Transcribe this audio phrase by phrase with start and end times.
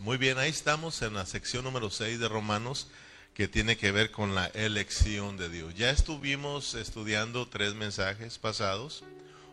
[0.00, 2.88] Muy bien, ahí estamos en la sección número 6 de Romanos
[3.34, 5.74] que tiene que ver con la elección de Dios.
[5.74, 9.04] Ya estuvimos estudiando tres mensajes pasados.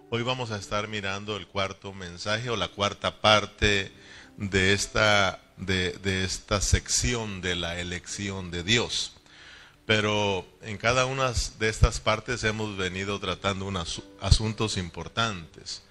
[0.10, 3.92] Hoy vamos a estar mirando el cuarto mensaje o la cuarta parte
[4.38, 9.18] de esta, de, de esta sección de la elección de Dios.
[9.86, 15.84] Pero en cada una de estas partes hemos venido tratando unos asuntos importantes.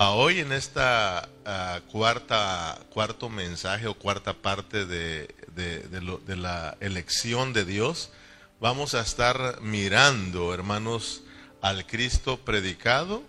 [0.00, 7.52] A hoy en esta ah, cuarta, cuarto mensaje o cuarta parte de, de, la elección
[7.52, 8.12] de Dios,
[8.60, 11.24] vamos a estar mirando, hermanos,
[11.60, 13.24] al Cristo predicado,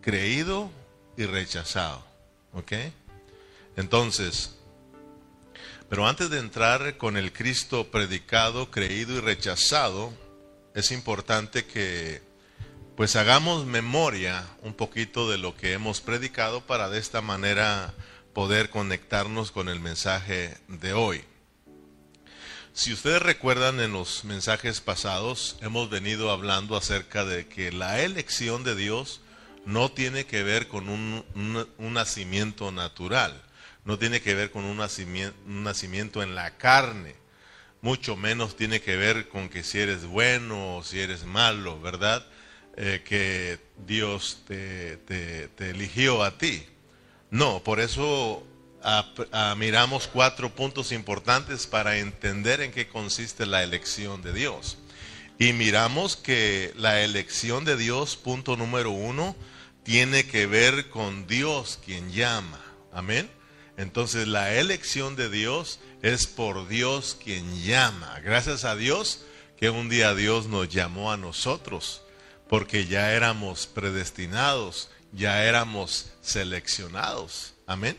[0.00, 0.70] creído
[1.18, 2.02] y rechazado.
[2.54, 2.72] ¿Ok?
[3.76, 4.56] Entonces,
[5.90, 10.10] pero antes de entrar con el Cristo predicado, creído y rechazado,
[10.74, 12.31] es importante que
[12.96, 17.94] pues hagamos memoria un poquito de lo que hemos predicado para de esta manera
[18.34, 21.24] poder conectarnos con el mensaje de hoy.
[22.74, 28.64] Si ustedes recuerdan en los mensajes pasados, hemos venido hablando acerca de que la elección
[28.64, 29.20] de Dios
[29.66, 31.24] no tiene que ver con un,
[31.78, 33.42] nacimiento natural,
[33.84, 37.14] no tiene que ver con un nacimiento, en la carne,
[37.82, 42.24] mucho menos tiene que ver con que si eres bueno o si eres malo, ¿verdad?
[42.74, 44.98] Eh, que Dios te,
[45.58, 46.64] eligió a ti.
[47.30, 48.46] No, por eso
[49.56, 54.78] miramos cuatro puntos importantes para entender en qué consiste la elección de Dios.
[55.38, 59.36] Y miramos que la elección de Dios, punto número uno,
[59.82, 62.60] tiene que ver con Dios quien llama.
[62.92, 63.30] Amén.
[63.76, 68.18] Entonces la elección de Dios es por Dios quien llama.
[68.24, 69.24] Gracias a Dios
[69.58, 72.02] que un día Dios nos llamó a nosotros
[72.52, 77.54] porque ya éramos predestinados, ya éramos seleccionados.
[77.66, 77.96] Amén.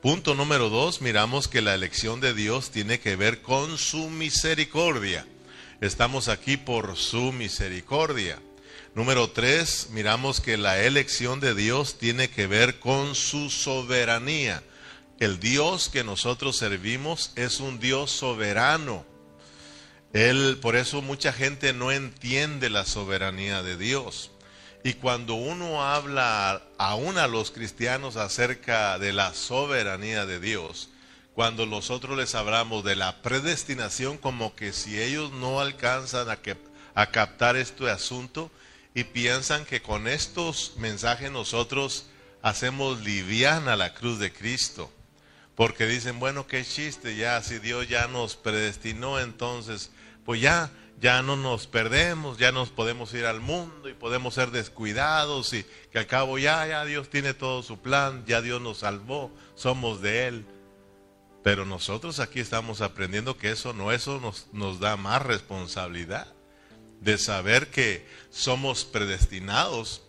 [0.00, 5.24] Punto número dos, miramos que la elección de Dios tiene que ver con su misericordia.
[5.80, 8.40] Estamos aquí por su misericordia.
[8.96, 14.64] Número tres, miramos que la elección de Dios tiene que ver con su soberanía.
[15.20, 19.06] El Dios que nosotros servimos es un Dios soberano.
[20.12, 24.30] Él, por eso mucha gente no entiende la soberanía de Dios.
[24.84, 30.90] Y cuando uno habla aún a los cristianos acerca de la soberanía de Dios,
[31.34, 36.56] cuando nosotros les hablamos de la predestinación, como que si ellos no alcanzan a, que,
[36.94, 38.50] a captar este asunto
[38.94, 42.06] y piensan que con estos mensajes nosotros
[42.42, 44.92] hacemos liviana la cruz de Cristo.
[45.54, 49.90] Porque dicen, bueno, qué chiste, ya si Dios ya nos predestinó, entonces
[50.24, 54.50] pues ya, ya no nos perdemos, ya nos podemos ir al mundo y podemos ser
[54.50, 58.78] descuidados y que al cabo ya, ya Dios tiene todo su plan, ya Dios nos
[58.78, 60.46] salvó, somos de Él.
[61.42, 66.32] Pero nosotros aquí estamos aprendiendo que eso no, eso nos, nos da más responsabilidad
[67.00, 70.02] de saber que somos predestinados,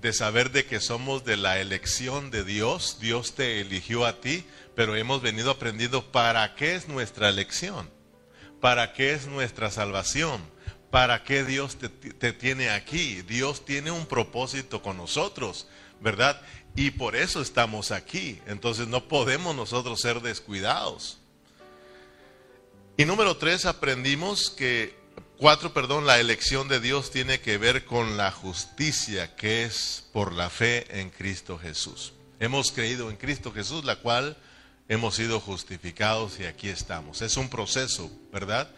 [0.00, 4.44] de saber de que somos de la elección de Dios, Dios te eligió a ti,
[4.76, 7.95] pero hemos venido aprendiendo para qué es nuestra elección.
[8.66, 10.42] ¿Para qué es nuestra salvación?
[10.90, 13.22] ¿Para qué Dios te, tiene aquí?
[13.22, 15.68] Dios tiene un propósito con nosotros,
[16.00, 16.42] ¿verdad?
[16.74, 18.40] Y por eso estamos aquí.
[18.44, 21.18] Entonces no podemos nosotros ser descuidados.
[22.96, 24.98] Y número tres, aprendimos que,
[25.38, 30.32] cuatro, perdón, la elección de Dios tiene que ver con la justicia que es por
[30.32, 32.14] la fe en Cristo Jesús.
[32.40, 34.36] Hemos creído en Cristo Jesús, la cual
[34.88, 37.22] hemos sido justificados y aquí estamos.
[37.22, 38.70] Es un proceso, ¿verdad?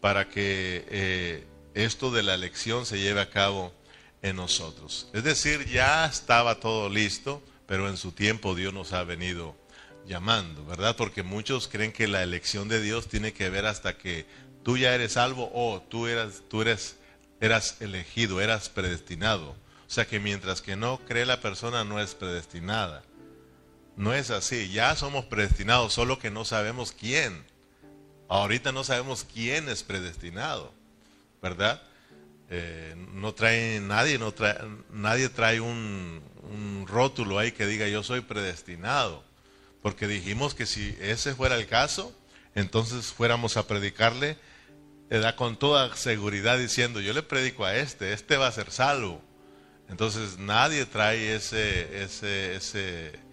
[0.00, 3.72] Para que eh, esto de la elección se lleve a cabo
[4.22, 5.08] en nosotros.
[5.12, 9.56] Es decir, ya estaba todo listo, pero en su tiempo Dios nos ha venido
[10.06, 10.96] llamando, ¿verdad?
[10.96, 14.26] Porque muchos creen que la elección de Dios tiene que ver hasta que
[14.62, 16.96] tú ya eres salvo o tú eras, tú eres,
[17.40, 19.50] eras elegido, eras predestinado.
[19.50, 23.02] O sea que mientras que no cree la persona no es predestinada.
[23.98, 27.44] No es así, ya somos predestinados, solo que no sabemos quién.
[28.28, 30.72] Ahorita no sabemos quién es predestinado,
[31.42, 31.82] ¿verdad?
[32.48, 34.56] Eh, no trae nadie, no trae,
[34.92, 36.22] nadie trae un,
[36.86, 39.24] rótulo ahí que diga yo soy predestinado,
[39.82, 42.16] porque dijimos que si ese fuera el caso,
[42.54, 44.38] entonces fuéramos a predicarle
[45.10, 49.20] da con toda seguridad diciendo yo le predico a este, este va a ser salvo.
[49.88, 53.27] Entonces nadie trae ese, ese, ese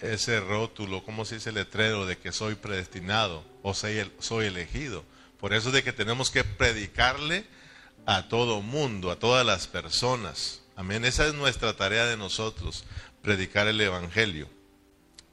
[0.00, 5.04] ese rótulo, como se dice letrero de que soy predestinado o soy, soy elegido.
[5.38, 7.44] Por eso es de que tenemos que predicarle
[8.06, 10.62] a todo mundo, a todas las personas.
[10.76, 11.04] Amén.
[11.04, 12.84] Esa es nuestra tarea de nosotros,
[13.22, 14.48] predicar el Evangelio.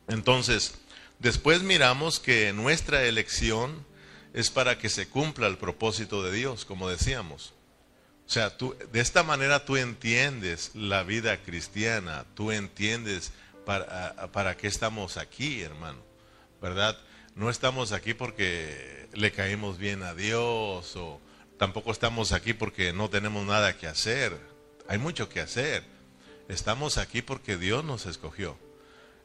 [0.08, 0.74] Entonces,
[1.20, 3.86] Después miramos que nuestra elección
[4.34, 7.54] es para que se cumpla el propósito de Dios, como decíamos.
[8.28, 13.32] O sea, tú, de esta manera tú entiendes la vida cristiana, tú entiendes
[13.68, 16.00] para, qué estamos aquí, hermano,
[16.62, 16.98] ¿verdad?
[17.36, 21.20] No estamos aquí porque le caímos bien a Dios o
[21.58, 24.40] tampoco estamos aquí porque no tenemos nada que hacer.
[24.88, 25.84] Hay mucho que hacer.
[26.48, 28.58] Estamos aquí porque Dios nos escogió.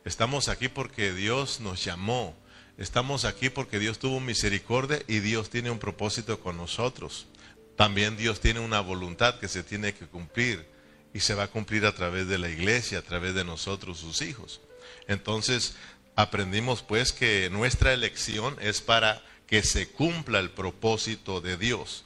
[0.05, 2.37] Estamos aquí porque Dios nos llamó.
[2.79, 7.29] Estamos aquí porque Dios tuvo misericordia y Dios tiene un propósito con nosotros.
[7.77, 10.72] También Dios tiene una voluntad que se tiene que cumplir
[11.15, 14.23] y se va a cumplir a través de la iglesia, a través de nosotros, sus
[14.23, 14.61] hijos.
[15.09, 15.75] Entonces,
[16.17, 22.05] aprendimos pues que nuestra elección es para que se cumpla el propósito de Dios.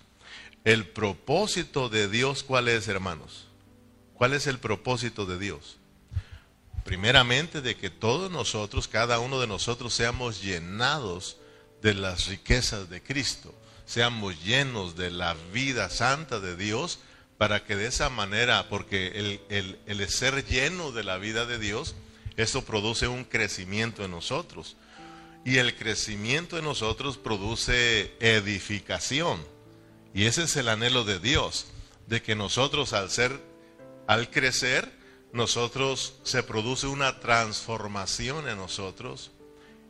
[0.64, 3.46] El propósito de Dios, ¿cuál es, hermanos?
[4.14, 5.76] ¿Cuál es el propósito de Dios?
[6.84, 11.36] Primeramente de que todos nosotros, cada uno de nosotros, seamos llenados
[11.82, 13.54] de las riquezas de Cristo,
[13.84, 16.98] seamos llenos de la vida santa de Dios,
[17.38, 21.94] para que de esa manera, porque el, el ser lleno de la vida de Dios,
[22.36, 24.76] eso produce un crecimiento en nosotros.
[25.44, 29.40] Y el crecimiento en nosotros produce edificación.
[30.12, 31.66] Y ese es el anhelo de Dios,
[32.06, 33.38] de que nosotros al ser,
[34.06, 34.90] al crecer,
[35.32, 39.30] nosotros se produce una transformación en nosotros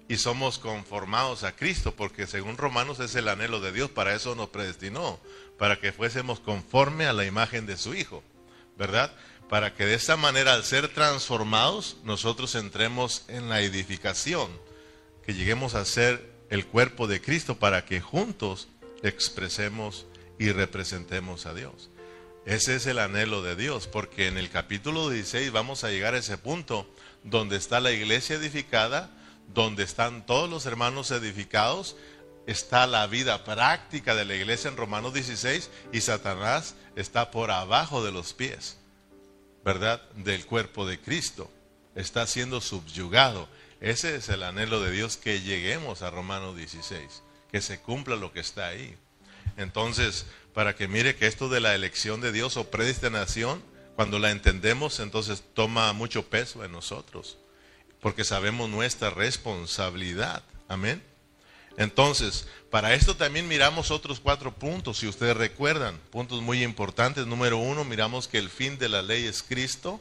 [0.09, 4.35] y somos conformados a Cristo, porque según Romanos es el anhelo de Dios, para eso
[4.35, 5.19] nos predestinó,
[5.59, 8.23] para que fuésemos conforme a la imagen de su Hijo,
[8.77, 9.13] ¿verdad?
[9.49, 14.51] Para que de esa manera, al ser transformados, nosotros entremos en la edificación,
[15.25, 18.69] que lleguemos a ser el cuerpo de Cristo, para que juntos
[19.03, 20.07] expresemos
[20.39, 21.91] y representemos a Dios.
[22.45, 26.19] Ese es el anhelo de Dios, porque en el capítulo 16 vamos a llegar a
[26.19, 26.89] ese punto
[27.25, 29.11] donde está la iglesia edificada,
[29.53, 31.97] donde están todos los hermanos edificados,
[32.47, 38.05] está la vida práctica de la iglesia en Romanos 16 y Satanás está por abajo
[38.05, 38.79] de los pies,
[39.65, 40.01] ¿verdad?
[40.15, 41.51] Del cuerpo de Cristo.
[41.95, 43.49] Está siendo subyugado.
[43.81, 48.33] Ese es el anhelo de Dios, que lleguemos a Romanos 16, que se cumpla lo
[48.33, 48.97] que está ahí.
[49.57, 53.63] Entonces, para que mire que esto de la elección de Dios o predestinación,
[53.97, 57.39] cuando la entendemos, entonces toma mucho peso en nosotros,
[58.01, 60.43] porque sabemos nuestra responsabilidad.
[60.69, 61.03] Amén.
[61.77, 67.27] Entonces, para esto también miramos otros cuatro puntos, si ustedes recuerdan, puntos muy importantes.
[67.27, 70.01] Número uno, miramos que el fin de la ley es Cristo.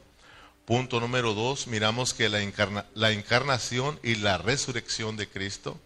[0.65, 2.41] Punto número dos, miramos que la,
[3.11, 5.79] encarnación y la resurrección de Cristo.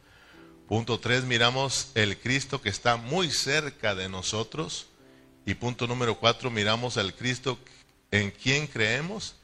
[0.67, 4.87] Punto tres, miramos el Cristo que está muy cerca de nosotros.
[5.45, 7.59] Y punto número cuatro, miramos al Cristo
[8.11, 9.35] en quien creemos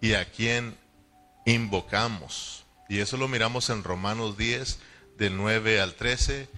[0.00, 0.76] y a quien
[1.44, 2.64] invocamos.
[2.88, 4.78] Y eso lo miramos en Romanos 10,
[5.18, 6.48] del 9 al 13,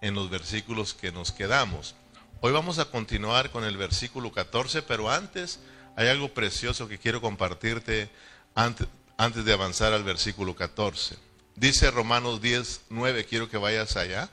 [0.00, 1.94] en los versículos que nos quedamos.
[2.40, 5.60] Hoy vamos a continuar con el versículo 14, pero antes
[5.96, 8.10] hay algo precioso que quiero compartirte
[8.56, 11.16] antes, antes de avanzar al versículo 14.
[11.54, 14.28] Dice Romanos 10, 9, quiero que vayas allá.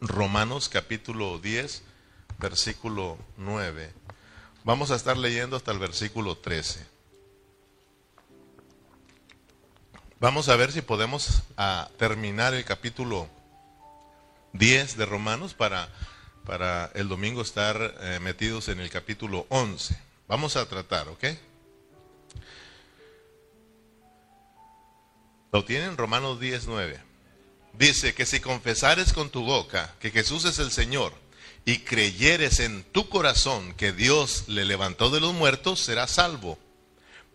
[0.00, 1.82] Romanos capítulo 10,
[2.38, 3.92] versículo 9.
[4.62, 6.95] Vamos a estar leyendo hasta el versículo 13.
[10.18, 11.42] Vamos a ver si podemos
[11.98, 13.28] terminar el capítulo
[14.54, 15.90] 10 de Romanos para,
[16.46, 19.94] para el domingo estar eh, metidos en el capítulo 11.
[20.26, 21.24] Vamos a tratar, ¿ok?
[25.52, 26.98] Lo tienen Romanos 19.
[27.74, 31.12] Dice que si confesares con tu boca que Jesús es el Señor
[31.66, 36.58] y creyeres en tu corazón que Dios le levantó de los muertos, serás salvo.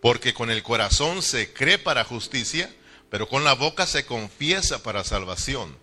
[0.02, 2.70] Porque con el corazón se cree para justicia,
[3.08, 5.74] pero con la boca se confiesa para salvación.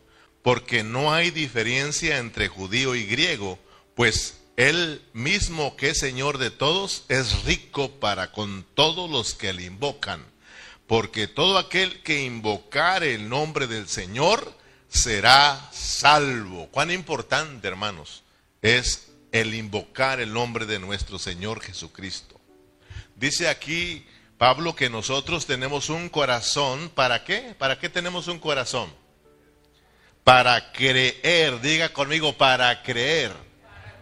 [0.43, 3.57] Porque no hay diferencia entre judío y griego,
[3.95, 9.53] pues él mismo que es Señor de todos es rico para con todos los que
[9.53, 10.23] le invocan
[10.89, 14.51] porque todo aquel que invocare el nombre del Señor
[14.89, 16.67] será salvo.
[16.71, 18.23] Cuán importante, hermanos,
[18.63, 22.28] es el invocar el nombre de nuestro Señor Jesucristo.
[23.19, 24.07] Dice aquí
[24.37, 27.53] Pablo que nosotros tenemos un corazón, ¿para qué?
[27.57, 28.89] ¿Para qué tenemos un corazón?
[30.23, 33.33] Para creer, diga conmigo, para creer.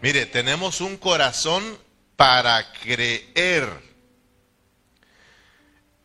[0.04, 1.80] Mire, tenemos un corazón
[2.16, 3.68] para creer.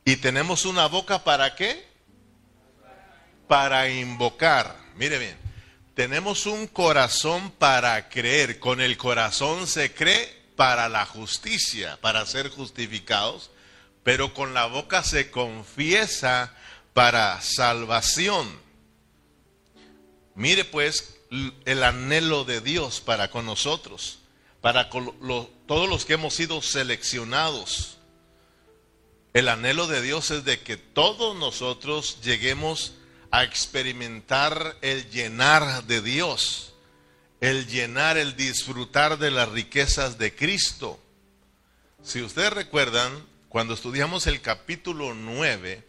[0.07, 1.87] Y tenemos una boca para qué?
[3.47, 4.75] Para invocar.
[4.97, 5.37] Mire bien,
[5.95, 8.59] tenemos un corazón para creer.
[8.59, 13.50] Con el corazón se cree para la justicia, para ser justificados,
[14.02, 16.54] pero con la boca se confiesa
[16.92, 18.61] para salvación.
[20.35, 21.18] Mire pues
[21.64, 24.18] el anhelo de Dios para con nosotros,
[24.61, 27.99] para todos los que hemos sido seleccionados.
[29.32, 32.92] El anhelo de Dios es de que todos nosotros lleguemos
[33.30, 36.72] a experimentar el llenar de Dios,
[37.42, 41.00] el llenar, el disfrutar de las riquezas de Cristo.
[42.00, 43.11] Si ustedes recuerdan,
[43.49, 45.84] cuando estudiamos el capítulo 9,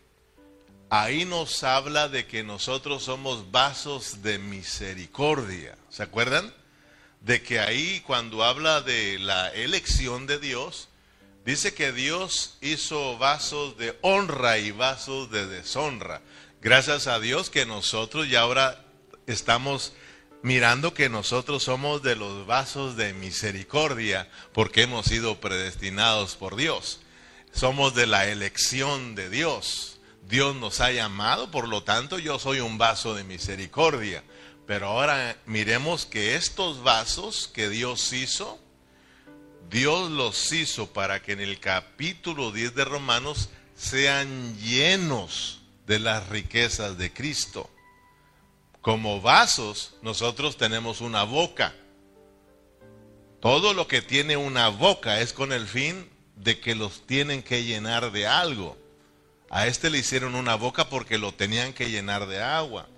[0.90, 5.78] ahí nos habla de que nosotros somos vasos de misericordia.
[5.90, 6.52] ¿Se acuerdan?
[7.22, 10.90] De que ahí cuando habla de la elección de Dios,
[11.46, 16.24] dice que Dios hizo vasos de honra y vasos de deshonra.
[16.62, 18.84] Gracias a Dios que nosotros ya ahora
[19.28, 19.94] estamos
[20.44, 27.00] mirando que nosotros somos de los vasos de misericordia porque hemos sido predestinados por Dios.
[27.54, 30.00] Somos de la elección de Dios.
[30.28, 34.24] Dios nos ha llamado, por lo tanto yo soy un vaso de misericordia.
[34.68, 38.60] Pero ahora miremos que estos vasos que Dios hizo,
[39.70, 46.28] Dios los hizo para que en el capítulo 10 de Romanos sean llenos de las
[46.28, 47.70] riquezas de Cristo.
[48.84, 51.74] Como vasos, nosotros tenemos una boca.
[53.40, 57.64] Todo lo que tiene una boca es con el fin de que los tienen que
[57.64, 58.78] llenar de algo.
[59.50, 62.90] A este le hicieron una boca porque lo tenían que llenar de agua.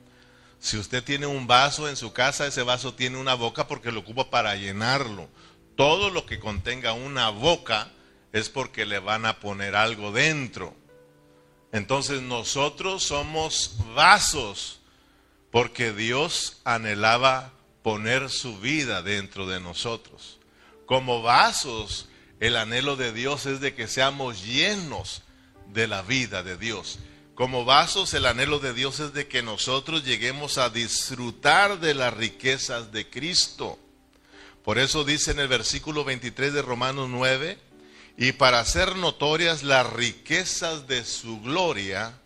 [0.57, 3.99] Si usted tiene un vaso en su casa, ese vaso tiene una boca porque lo
[3.99, 5.29] ocupa para llenarlo.
[5.75, 7.91] Todo lo que contenga una boca
[8.33, 10.73] es porque le van a poner algo dentro.
[11.71, 14.79] Entonces nosotros somos vasos
[15.55, 20.37] porque Dios anhelaba poner su vida dentro de nosotros.
[20.85, 22.09] Como vasos,
[22.41, 25.21] el anhelo de Dios es de que seamos llenos
[25.67, 26.99] de la vida de Dios.
[27.35, 32.13] Como vasos, el anhelo de Dios es de que nosotros lleguemos a disfrutar de las
[32.13, 33.79] riquezas de Cristo.
[34.61, 37.57] Por eso dice en el versículo 23 de Romanos 9,
[38.17, 42.19] y para hacer notorias las riquezas de su gloria,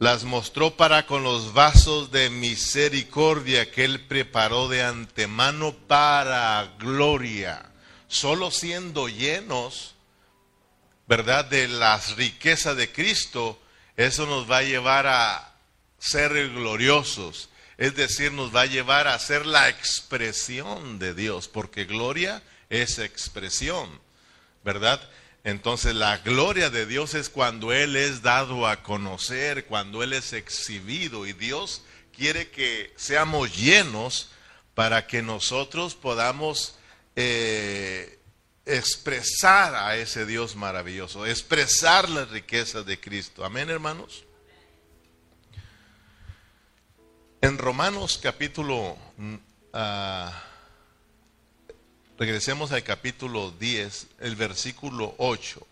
[0.00, 7.70] las mostró para con los vasos de misericordia que él preparó de antemano para gloria,
[8.08, 9.94] solo siendo llenos,
[11.06, 13.60] ¿verdad?, de las riquezas de Cristo,
[13.94, 15.52] eso nos va a llevar a
[15.98, 21.84] ser gloriosos, es decir, nos va a llevar a ser la expresión de Dios, porque
[21.84, 24.00] gloria es expresión,
[24.64, 24.98] ¿verdad?
[25.42, 30.32] Entonces la gloria de Dios es cuando Él es dado a conocer, cuando Él es
[30.32, 31.82] exhibido y Dios
[32.14, 34.30] quiere que seamos llenos
[34.74, 36.76] para que nosotros podamos
[37.16, 38.18] eh,
[38.66, 43.44] expresar a ese Dios maravilloso, expresar las riquezas de Cristo.
[43.44, 44.24] Amén, hermanos.
[47.40, 48.98] En Romanos capítulo...
[49.16, 49.36] Mm,
[49.72, 50.49] ah,
[52.20, 55.66] Regresemos al capítulo 10, el versículo 8.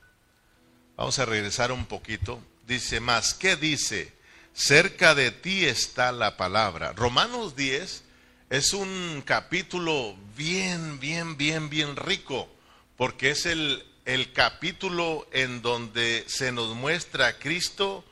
[0.97, 2.43] Vamos a regresar un poquito.
[2.67, 4.15] Dice más, ¿qué dice?
[4.55, 6.95] Cerca de ti está la palabra.
[6.95, 8.03] Romanos 10
[8.49, 12.49] es un capítulo bien, bien, bien, bien rico,
[12.97, 18.07] porque es el, el capítulo en donde se nos muestra a Cristo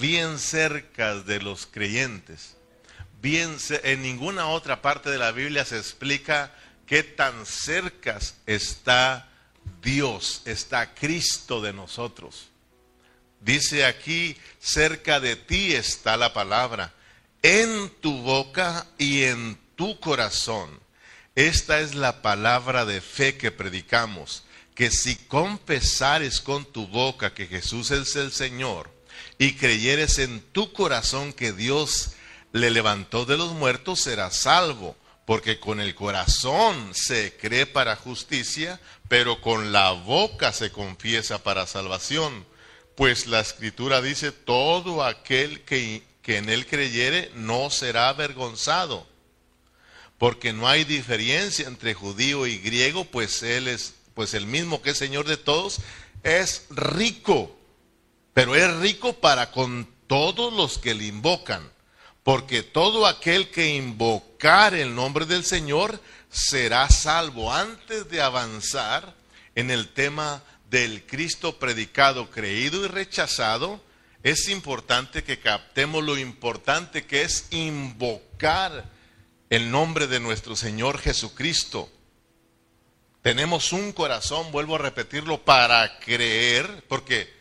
[0.00, 2.56] bien cerca de los creyentes.
[3.22, 6.52] Bien, en ninguna otra parte de la Biblia se explica
[6.86, 9.28] qué tan cerca está
[9.82, 12.48] Dios, está Cristo de nosotros.
[13.40, 16.94] Dice aquí, cerca de ti está la palabra,
[17.42, 20.80] en tu boca y en tu corazón.
[21.34, 27.46] Esta es la palabra de fe que predicamos, que si confesares con tu boca que
[27.46, 28.90] Jesús es el Señor
[29.38, 32.12] y creyeres en tu corazón que Dios
[32.52, 38.80] le levantó de los muertos, serás salvo porque con el corazón se cree para justicia,
[39.08, 42.46] pero con la boca se confiesa para salvación.
[42.94, 49.06] Pues la escritura dice, todo aquel que, en él creyere no será avergonzado,
[50.16, 54.90] porque no hay diferencia entre judío y griego, pues él es, pues el mismo que
[54.90, 55.80] es Señor de todos,
[56.22, 57.56] es rico,
[58.32, 61.75] pero es rico para con todos los que le invocan
[62.26, 67.52] porque todo aquel que invocar el nombre del Señor será salvo.
[67.52, 69.14] Antes de avanzar
[69.54, 73.80] en el tema del Cristo predicado, creído y rechazado,
[74.24, 78.90] es importante que captemos lo importante que es invocar
[79.48, 81.88] el nombre de nuestro Señor Jesucristo.
[83.22, 87.32] Tenemos un corazón, vuelvo a repetirlo, para creer, porque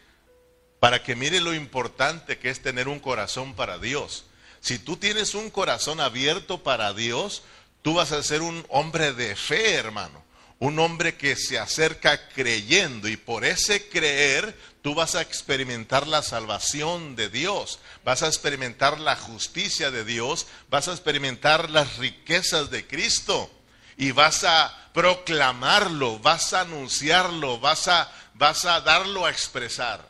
[0.79, 4.25] para que mire lo importante que es tener un corazón para Dios.
[4.65, 7.43] Si tú tienes un corazón abierto para Dios,
[7.83, 10.23] tú vas a ser un hombre de fe, hermano.
[10.57, 16.23] Un hombre que se acerca creyendo y por ese creer tú vas a experimentar la
[16.23, 22.71] salvación de Dios, vas a experimentar la justicia de Dios, vas a experimentar las riquezas
[22.71, 23.51] de Cristo
[23.97, 30.09] y vas a proclamarlo, vas a anunciarlo, vas a, vas a darlo a expresar.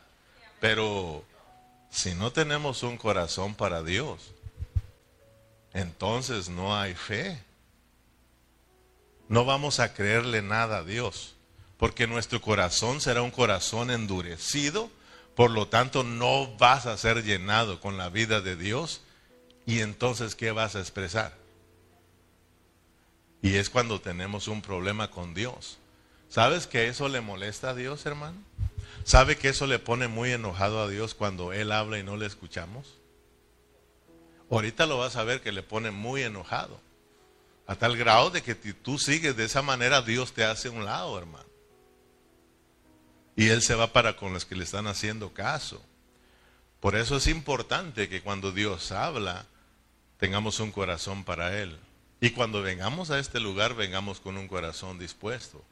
[0.60, 1.26] Pero
[1.90, 4.32] si no tenemos un corazón para Dios,
[5.76, 7.38] entonces no hay fe.
[9.28, 11.34] No vamos a creerle nada a Dios,
[11.76, 14.90] porque nuestro corazón será un corazón endurecido,
[15.34, 19.02] por lo tanto no vas a ser llenado con la vida de Dios,
[19.66, 21.34] y entonces ¿qué vas a expresar?
[23.42, 25.76] Y es cuando tenemos un problema con Dios.
[26.30, 28.38] ¿Sabes que eso le molesta a Dios, hermano?
[29.04, 32.24] ¿Sabe que eso le pone muy enojado a Dios cuando Él habla y no le
[32.24, 32.94] escuchamos?
[34.50, 36.80] Ahorita lo vas a ver que le pone muy enojado.
[37.66, 40.84] A tal grado de que si tú sigues de esa manera, Dios te hace un
[40.84, 41.48] lado, hermano.
[43.34, 45.82] Y Él se va para con los que le están haciendo caso.
[46.80, 49.46] Por eso es importante que cuando Dios habla,
[50.18, 51.78] tengamos un corazón para Él.
[52.20, 55.62] Y cuando vengamos a este lugar, vengamos con un corazón dispuesto.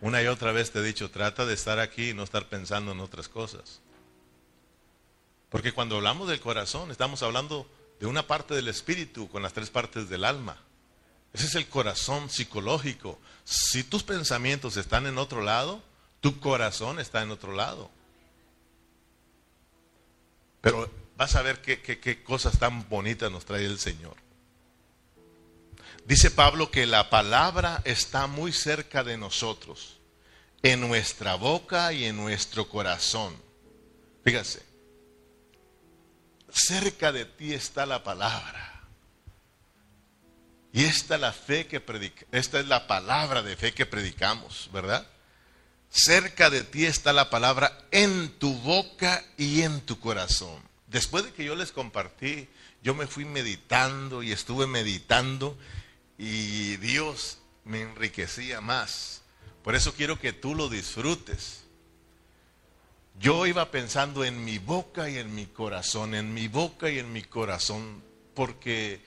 [0.00, 2.90] Una y otra vez te he dicho, trata de estar aquí y no estar pensando
[2.92, 3.80] en otras cosas.
[5.48, 7.70] Porque cuando hablamos del corazón, estamos hablando
[8.02, 10.56] de una parte del espíritu con las tres partes del alma.
[11.32, 13.20] Ese es el corazón psicológico.
[13.44, 15.80] Si tus pensamientos están en otro lado,
[16.20, 17.92] tu corazón está en otro lado.
[20.62, 24.16] Pero vas a ver qué, qué, cosas tan bonitas nos trae el Señor.
[26.04, 30.00] Dice Pablo que la palabra está muy cerca de nosotros,
[30.64, 33.32] en nuestra boca y en nuestro corazón.
[34.24, 34.71] Fíjase,
[36.52, 38.82] cerca de ti está la palabra.
[40.72, 41.82] Y esta es la fe que
[42.32, 45.06] esta es la palabra de fe que predicamos, ¿verdad?
[45.90, 50.62] Cerca de ti está la palabra en tu boca y en tu corazón.
[50.86, 52.48] Después de que yo les compartí,
[52.82, 55.56] yo me fui meditando y estuve meditando
[56.16, 59.20] y Dios me enriquecía más.
[59.62, 61.61] Por eso quiero que tú lo disfrutes.
[63.22, 67.12] Yo iba pensando en mi boca y en mi corazón, en mi boca y en
[67.12, 68.02] mi corazón,
[68.34, 69.00] porque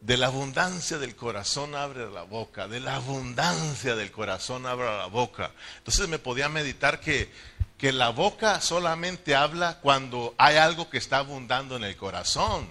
[0.00, 5.06] de la abundancia del corazón abre la boca, de la abundancia del corazón abre la
[5.06, 5.50] boca.
[5.78, 7.28] Entonces me podía meditar que,
[7.76, 12.68] que la boca solamente habla cuando hay algo que está abundando en el corazón.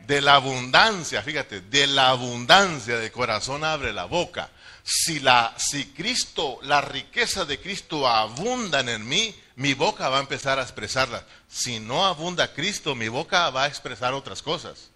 [0.00, 4.50] De la abundancia, fíjate, de la abundancia del corazón abre la boca.
[4.82, 10.20] Si, la, si Cristo, la riqueza de Cristo abundan en mí, mi boca va a
[10.20, 11.24] empezar a expresarla.
[11.48, 14.90] Si no abunda Cristo, mi boca va a expresar otras cosas.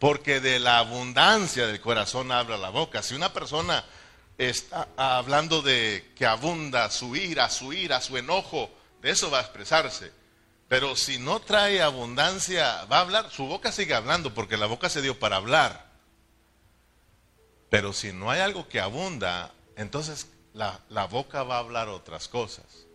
[0.00, 3.02] Porque de la abundancia del corazón habla la boca.
[3.02, 3.84] Si una persona
[4.36, 9.42] está hablando de que abunda su ira, su ira, su enojo, de eso va a
[9.42, 10.12] expresarse.
[10.66, 14.88] Pero si no trae abundancia, va a hablar, su boca sigue hablando porque la boca
[14.88, 15.86] se dio para hablar.
[17.70, 22.26] Pero si no hay algo que abunda, entonces la, la boca va a hablar otras
[22.26, 22.85] cosas.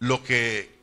[0.00, 0.74] Lo que,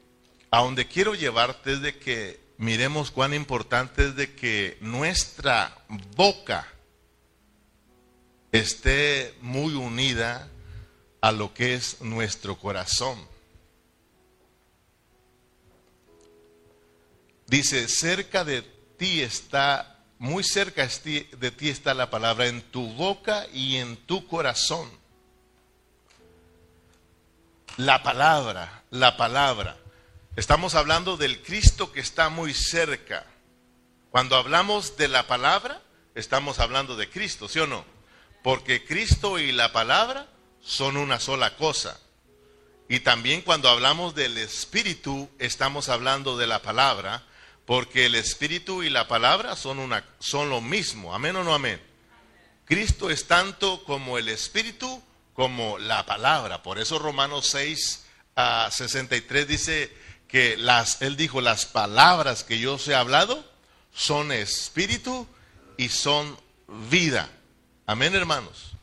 [0.51, 5.75] a donde quiero llevarte es de que miremos cuán importante es de que nuestra
[6.15, 6.67] boca
[8.51, 10.47] esté muy unida
[11.21, 13.27] a lo que es nuestro corazón.
[17.47, 18.61] Dice, cerca de
[18.97, 24.27] ti está, muy cerca de ti está la palabra, en tu boca y en tu
[24.27, 24.89] corazón.
[27.77, 29.77] La palabra, la palabra.
[30.35, 33.25] Estamos hablando del Cristo que está muy cerca.
[34.11, 35.81] Cuando hablamos de la palabra,
[36.15, 37.85] estamos hablando de Cristo, ¿sí o no?
[38.43, 40.27] Porque Cristo y la palabra
[40.61, 41.99] son una sola cosa.
[42.89, 47.23] Y también cuando hablamos del Espíritu, estamos hablando de la palabra,
[47.65, 51.13] porque el Espíritu y la palabra son, una, son lo mismo.
[51.13, 51.81] Amén o no amén.
[52.63, 56.63] Cristo es tanto como el Espíritu como la palabra.
[56.63, 58.06] Por eso Romanos 6
[58.37, 59.91] a 63 dice,
[60.27, 63.43] que las, él dijo, las palabras que yo os he hablado
[63.93, 65.27] son espíritu
[65.77, 66.37] y son
[66.89, 67.29] vida.
[67.85, 68.73] Amén, hermanos.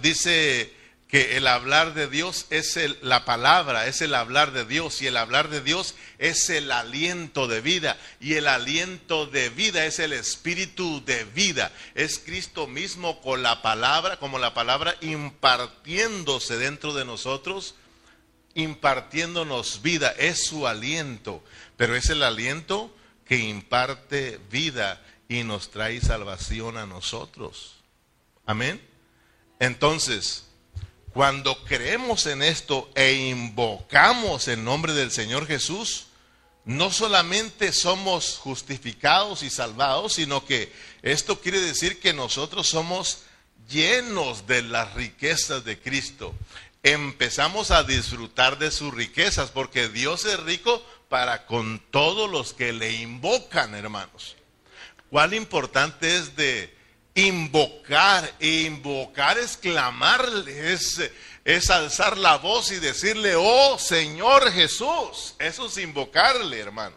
[0.00, 0.74] dice
[1.12, 5.18] que el hablar de Dios es la palabra, es el hablar de Dios y el
[5.18, 10.14] hablar de Dios es el aliento de vida y el aliento de vida es el
[10.14, 11.70] espíritu de vida.
[11.94, 17.74] Es Cristo mismo con la palabra, como la palabra impartiéndose dentro de nosotros
[18.54, 21.44] impartiéndonos vida, es su aliento,
[21.76, 22.94] pero es el aliento
[23.26, 27.76] que imparte vida y nos trae salvación a nosotros.
[28.46, 28.80] Amén.
[29.58, 30.46] Entonces,
[31.12, 36.06] cuando creemos en esto e invocamos el nombre del Señor Jesús,
[36.64, 40.72] no solamente somos justificados y salvados, sino que
[41.02, 43.24] esto quiere decir que nosotros somos
[43.68, 46.34] llenos de las riquezas de Cristo.
[46.82, 52.72] Empezamos a disfrutar de sus riquezas, porque Dios es rico para con todos los que
[52.72, 54.36] le invocan, hermanos.
[55.10, 56.74] Cuál importante es de
[57.14, 61.00] invocar, invocar es clamarle, es,
[61.44, 65.34] es alzar la voz y decirle, oh Señor Jesús.
[65.38, 66.96] Eso es invocarle, hermano.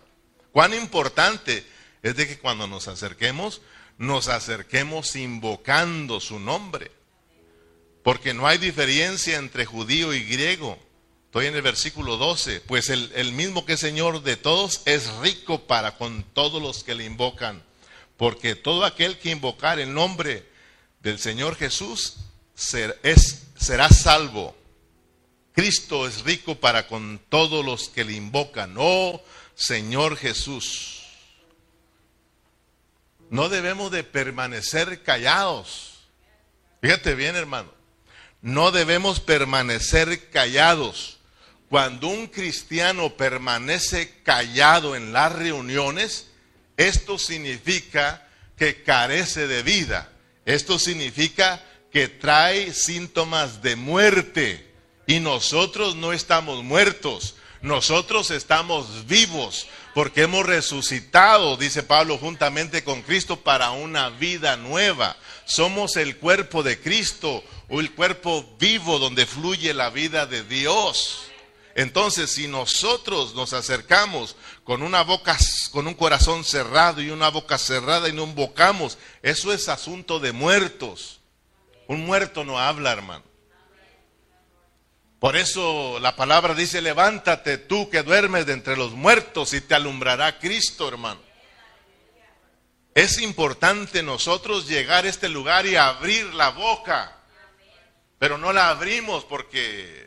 [0.51, 1.65] Cuán importante
[2.01, 3.62] es de que cuando nos acerquemos,
[3.97, 6.91] nos acerquemos invocando su nombre.
[8.04, 10.78] Porque no hay diferencia entre judío y griego.
[11.25, 12.62] Estoy en el versículo 12.
[12.62, 16.95] Pues el, el mismo que Señor de todos es rico para con todos los que
[16.95, 17.63] le invocan.
[18.17, 20.47] Porque todo aquel que invocar el nombre
[21.01, 22.17] del Señor Jesús
[22.56, 24.56] será salvo.
[25.54, 28.75] Cristo es rico para con todos los que le invocan.
[28.78, 29.21] Oh
[29.56, 31.04] Señor Jesús.
[33.30, 35.93] No debemos de permanecer callados.
[36.82, 37.73] Fíjate bien, hermano.
[38.41, 41.17] No debemos permanecer callados.
[41.69, 46.28] Cuando un cristiano permanece callado en las reuniones,
[46.77, 50.09] esto significa que carece de vida.
[50.45, 54.73] Esto significa que trae síntomas de muerte.
[55.07, 63.01] Y nosotros no estamos muertos, nosotros estamos vivos porque hemos resucitado, dice Pablo, juntamente con
[63.01, 65.15] Cristo para una vida nueva.
[65.45, 71.27] Somos el cuerpo de Cristo o el cuerpo vivo donde fluye la vida de Dios.
[71.75, 75.38] Entonces, si nosotros nos acercamos con una boca,
[75.71, 80.31] con un corazón cerrado y una boca cerrada y no invocamos, eso es asunto de
[80.31, 81.19] muertos.
[81.88, 83.25] Un muerto no habla, hermano.
[85.19, 89.75] Por eso la palabra dice, levántate tú que duermes de entre los muertos y te
[89.75, 91.19] alumbrará Cristo, hermano.
[92.93, 97.17] Es importante nosotros llegar a este lugar y abrir la boca,
[98.17, 100.05] pero no la abrimos porque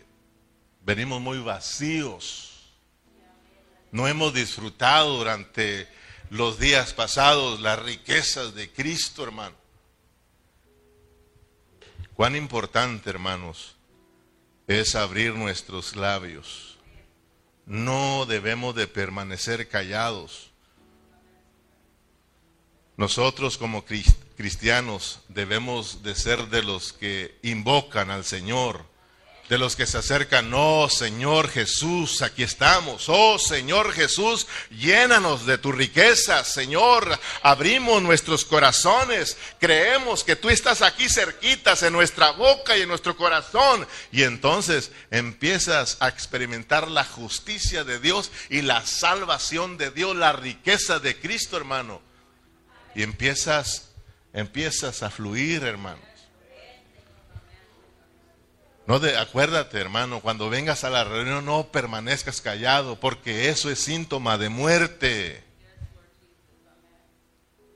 [0.89, 2.63] venimos muy vacíos.
[3.93, 5.87] No hemos disfrutado durante
[6.31, 9.55] los días pasados las riquezas de Cristo, hermano.
[12.15, 13.77] Cuán importante, hermanos,
[14.67, 16.79] es abrir nuestros labios.
[17.67, 20.53] No debemos de permanecer callados.
[22.97, 28.87] Nosotros como cristianos debemos de ser de los que invocan al Señor
[29.49, 35.57] de los que se acercan, oh Señor Jesús, aquí estamos, oh Señor Jesús, llénanos de
[35.57, 42.77] tu riqueza, Señor, abrimos nuestros corazones, creemos que tú estás aquí cerquitas en nuestra boca
[42.77, 48.85] y en nuestro corazón, y entonces empiezas a experimentar la justicia de Dios y la
[48.85, 52.03] salvación de Dios, la riqueza de Cristo, hermano,
[52.95, 53.93] y empiezas,
[54.35, 56.08] empiezas a fluir, hermano.
[58.89, 63.81] No de, acuérdate, hermano, cuando vengas a la reunión no permanezcas callado, porque eso es
[63.81, 65.45] síntoma de muerte.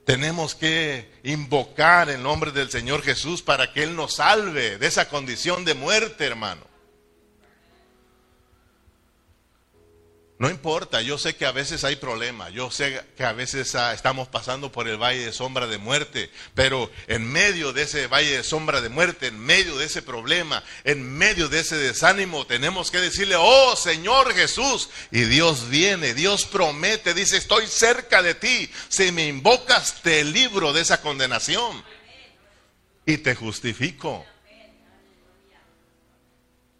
[0.07, 5.07] Tenemos que invocar el nombre del Señor Jesús para que Él nos salve de esa
[5.07, 6.72] condición de muerte, hermano.
[10.43, 14.27] No importa, yo sé que a veces hay problemas, yo sé que a veces estamos
[14.27, 18.43] pasando por el valle de sombra de muerte, pero en medio de ese valle de
[18.43, 22.99] sombra de muerte, en medio de ese problema, en medio de ese desánimo, tenemos que
[22.99, 29.13] decirle, oh Señor Jesús, y Dios viene, Dios promete, dice, estoy cerca de ti, si
[29.13, 31.81] me invocas te libro de esa condenación
[33.05, 34.25] y te justifico.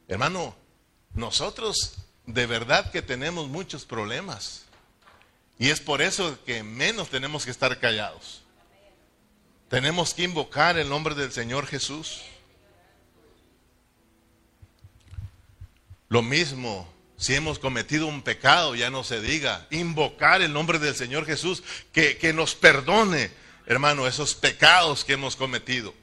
[0.10, 0.54] Hermano,
[1.14, 4.66] nosotros de verdad que tenemos muchos problemas.
[5.60, 8.44] Y es por eso que menos tenemos que estar callados.
[9.70, 12.22] Tenemos que invocar el nombre del Señor Jesús.
[16.10, 20.96] Lo mismo, si hemos cometido un pecado, ya no se diga, invocar el nombre del
[20.96, 23.32] Señor Jesús, que, que nos perdone,
[23.66, 25.94] hermano, esos pecados que hemos cometido.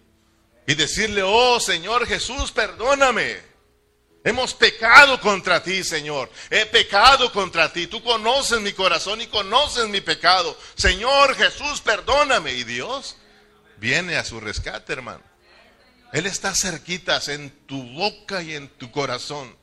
[0.66, 3.49] Y decirle, oh Señor Jesús, perdóname.
[4.22, 6.30] Hemos pecado contra ti, Señor.
[6.50, 7.86] He pecado contra ti.
[7.86, 10.56] Tú conoces mi corazón y conoces mi pecado.
[10.74, 12.52] Señor Jesús, perdóname.
[12.52, 13.16] Y Dios
[13.78, 15.22] viene a su rescate, hermano.
[16.12, 19.58] Él está cerquitas en tu boca y en tu corazón.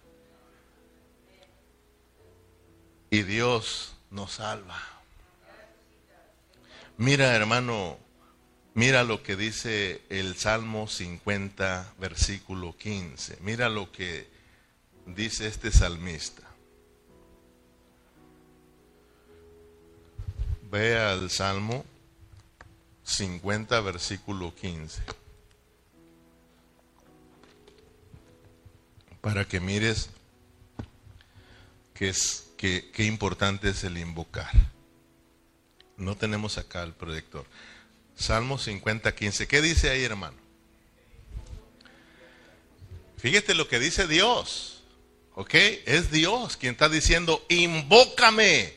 [3.10, 4.82] y Dios nos salva.
[6.98, 7.98] Mira, hermano,
[8.74, 13.38] mira lo que dice el Salmo 50, versículo 15.
[13.42, 14.28] Mira lo que
[15.16, 16.44] dice este salmista.
[20.70, 21.86] Ve al Salmo
[23.04, 25.02] 50, versículo 15.
[29.22, 30.10] Para que mires
[31.94, 34.52] qué, es, qué, qué importante es el invocar.
[35.96, 37.46] No tenemos acá el proyector.
[38.16, 39.48] Salmo 50, 15.
[39.48, 40.38] ¿Qué dice ahí, hermano?
[43.18, 44.77] Fíjate lo que dice Dios.
[45.40, 45.54] ¿Ok?
[45.86, 48.74] Es Dios quien está diciendo, invócame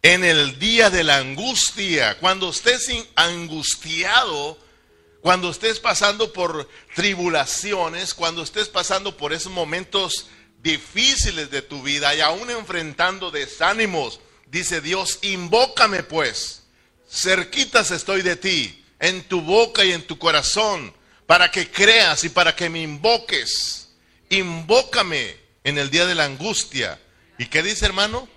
[0.00, 2.18] en el día de la angustia.
[2.18, 4.56] Cuando estés angustiado,
[5.22, 10.28] cuando estés pasando por tribulaciones, cuando estés pasando por esos momentos
[10.62, 16.62] difíciles de tu vida y aún enfrentando desánimos, dice Dios, invócame pues
[17.10, 20.94] cerquitas estoy de ti, en tu boca y en tu corazón,
[21.26, 23.88] para que creas y para que me invoques.
[24.30, 27.00] Invócame en el día de la angustia.
[27.38, 28.28] ¿Y qué dice hermano?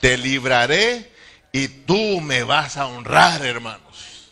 [0.00, 1.12] Te libraré
[1.52, 4.30] y tú me vas a honrar, hermanos.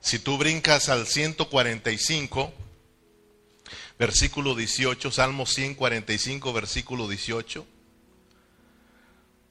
[0.00, 2.54] Si tú brincas al 145,
[3.98, 7.66] versículo 18, Salmo 145, versículo 18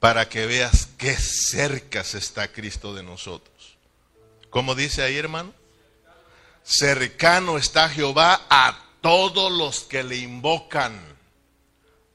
[0.05, 3.75] para que veas qué cerca está Cristo de nosotros.
[4.51, 5.51] ¿Cómo dice ahí, hermano?
[6.63, 11.14] Cercano está Jehová a todos los que le invocan,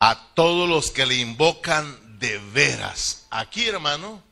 [0.00, 3.26] a todos los que le invocan de veras.
[3.30, 4.22] Aquí, hermano,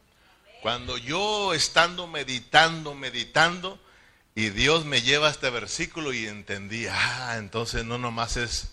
[0.62, 3.78] cuando yo estando meditando, meditando,
[4.34, 8.72] y Dios me lleva a este versículo y entendí, ah, entonces no nomás es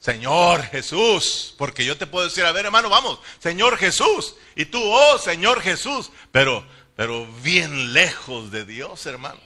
[0.00, 4.80] Señor Jesús, porque yo te puedo decir, a ver hermano, vamos, Señor Jesús, y tú,
[4.82, 6.66] oh Señor Jesús, pero,
[6.96, 9.40] pero bien lejos de Dios, hermano,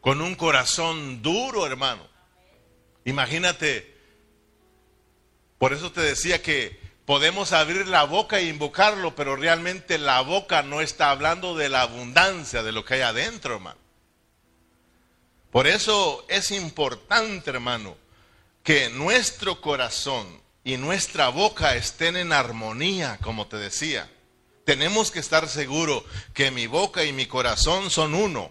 [0.00, 2.06] con un corazón duro, hermano.
[3.04, 3.95] Imagínate,
[5.58, 10.62] por eso te decía que podemos abrir la boca e invocarlo, pero realmente la boca
[10.62, 13.78] no está hablando de la abundancia de lo que hay adentro, hermano.
[15.50, 17.96] Por eso es importante, hermano,
[18.62, 20.26] que nuestro corazón
[20.64, 24.10] y nuestra boca estén en armonía, como te decía.
[24.64, 26.02] Tenemos que estar seguros
[26.34, 28.50] que mi boca y mi corazón son uno,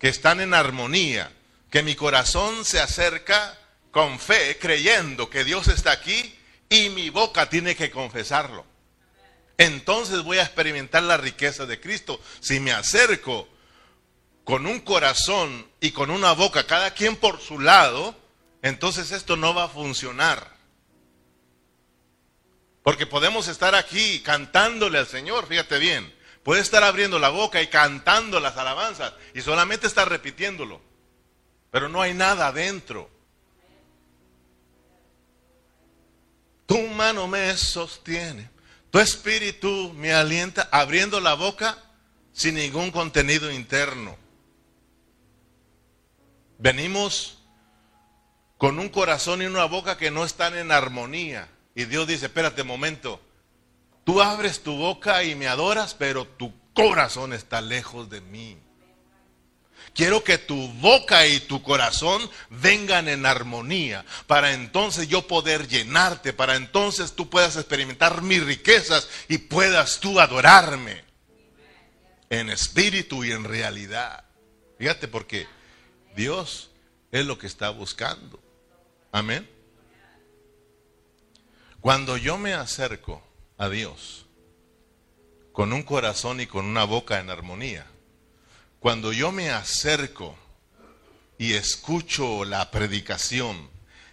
[0.00, 1.30] que están en armonía,
[1.70, 3.58] que mi corazón se acerca
[3.94, 6.36] con fe, creyendo que Dios está aquí
[6.68, 8.66] y mi boca tiene que confesarlo.
[9.56, 12.20] Entonces voy a experimentar la riqueza de Cristo.
[12.40, 13.48] Si me acerco
[14.42, 18.16] con un corazón y con una boca, cada quien por su lado,
[18.62, 20.56] entonces esto no va a funcionar.
[22.82, 26.12] Porque podemos estar aquí cantándole al Señor, fíjate bien.
[26.42, 30.82] Puede estar abriendo la boca y cantando las alabanzas y solamente está repitiéndolo.
[31.70, 33.13] Pero no hay nada adentro.
[36.74, 38.50] Tu mano me sostiene,
[38.90, 41.78] tu espíritu me alienta, abriendo la boca
[42.32, 44.16] sin ningún contenido interno.
[46.58, 47.38] Venimos
[48.58, 51.48] con un corazón y una boca que no están en armonía.
[51.76, 53.20] Y Dios dice, espérate un momento,
[54.02, 58.58] tú abres tu boca y me adoras, pero tu corazón está lejos de mí.
[59.94, 66.32] Quiero que tu boca y tu corazón vengan en armonía para entonces yo poder llenarte,
[66.32, 71.04] para entonces tú puedas experimentar mis riquezas y puedas tú adorarme
[72.28, 74.24] en espíritu y en realidad.
[74.78, 75.46] Fíjate porque
[76.16, 76.70] Dios
[77.12, 78.42] es lo que está buscando.
[79.12, 79.48] Amén.
[81.80, 83.22] Cuando yo me acerco
[83.58, 84.26] a Dios
[85.52, 87.86] con un corazón y con una boca en armonía,
[88.84, 90.36] cuando yo me acerco
[91.38, 93.70] y escucho la predicación,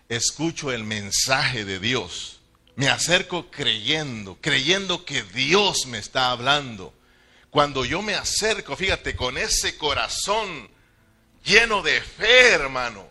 [0.08, 2.40] escucho el mensaje de Dios,
[2.78, 6.94] me acerco creyendo, creyendo que Dios me está hablando.
[7.50, 10.70] Cuando yo me acerco, fíjate, con ese corazón
[11.44, 13.10] lleno de fe, hermano,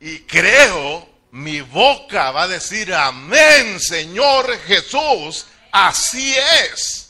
[0.00, 6.34] y creo, mi boca va a decir, amén, Señor Jesús, así
[6.72, 7.05] es.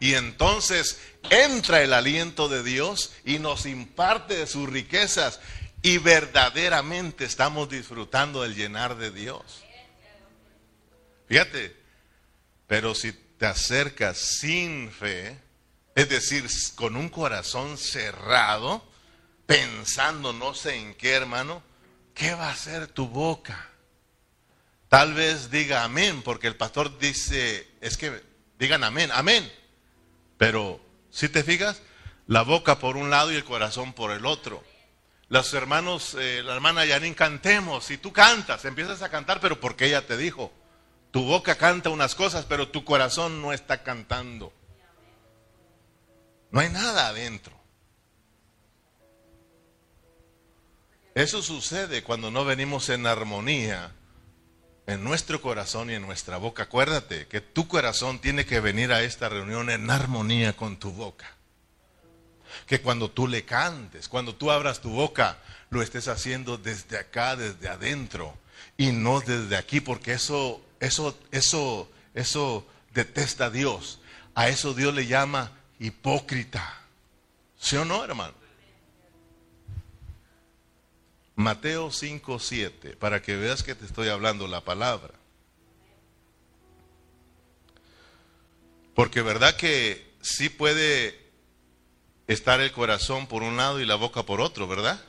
[0.00, 5.40] Y entonces entra el aliento de Dios y nos imparte de sus riquezas
[5.82, 9.62] y verdaderamente estamos disfrutando del llenar de Dios.
[11.28, 11.76] Fíjate,
[12.66, 15.38] pero si te acercas sin fe,
[15.94, 18.82] es decir, con un corazón cerrado,
[19.44, 21.62] pensando no sé en qué, hermano,
[22.14, 23.68] ¿qué va a hacer tu boca?
[24.88, 28.22] Tal vez diga amén, porque el pastor dice, es que
[28.58, 29.50] digan amén, amén.
[30.40, 31.82] Pero, si te fijas,
[32.26, 34.64] la boca por un lado y el corazón por el otro.
[35.28, 37.84] Los hermanos, eh, la hermana Yanin, cantemos.
[37.84, 40.50] Si tú cantas, empiezas a cantar, pero porque ella te dijo.
[41.10, 44.50] Tu boca canta unas cosas, pero tu corazón no está cantando.
[46.50, 47.52] No hay nada adentro.
[51.14, 53.92] Eso sucede cuando no venimos en armonía
[54.90, 56.64] en nuestro corazón y en nuestra boca.
[56.64, 61.26] Acuérdate que tu corazón tiene que venir a esta reunión en armonía con tu boca.
[62.66, 65.38] Que cuando tú le cantes, cuando tú abras tu boca,
[65.70, 68.36] lo estés haciendo desde acá, desde adentro,
[68.76, 74.00] y no desde aquí, porque eso, eso, eso, eso detesta a Dios.
[74.34, 76.80] A eso Dios le llama hipócrita.
[77.58, 78.39] ¿Sí o no, hermano?
[81.40, 85.14] Mateo 5, 7, para que veas que te estoy hablando la palabra.
[88.94, 91.18] Porque verdad que sí puede
[92.26, 95.02] estar el corazón por un lado y la boca por otro, ¿verdad?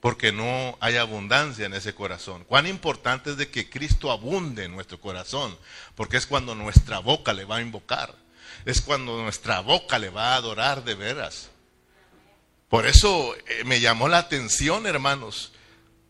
[0.00, 2.44] Porque no hay abundancia en ese corazón.
[2.44, 5.56] Cuán importante es de que Cristo abunde en nuestro corazón,
[5.94, 8.14] porque es cuando nuestra boca le va a invocar,
[8.66, 11.48] es cuando nuestra boca le va a adorar de veras.
[12.68, 15.52] Por eso eh, me llamó la atención, hermanos,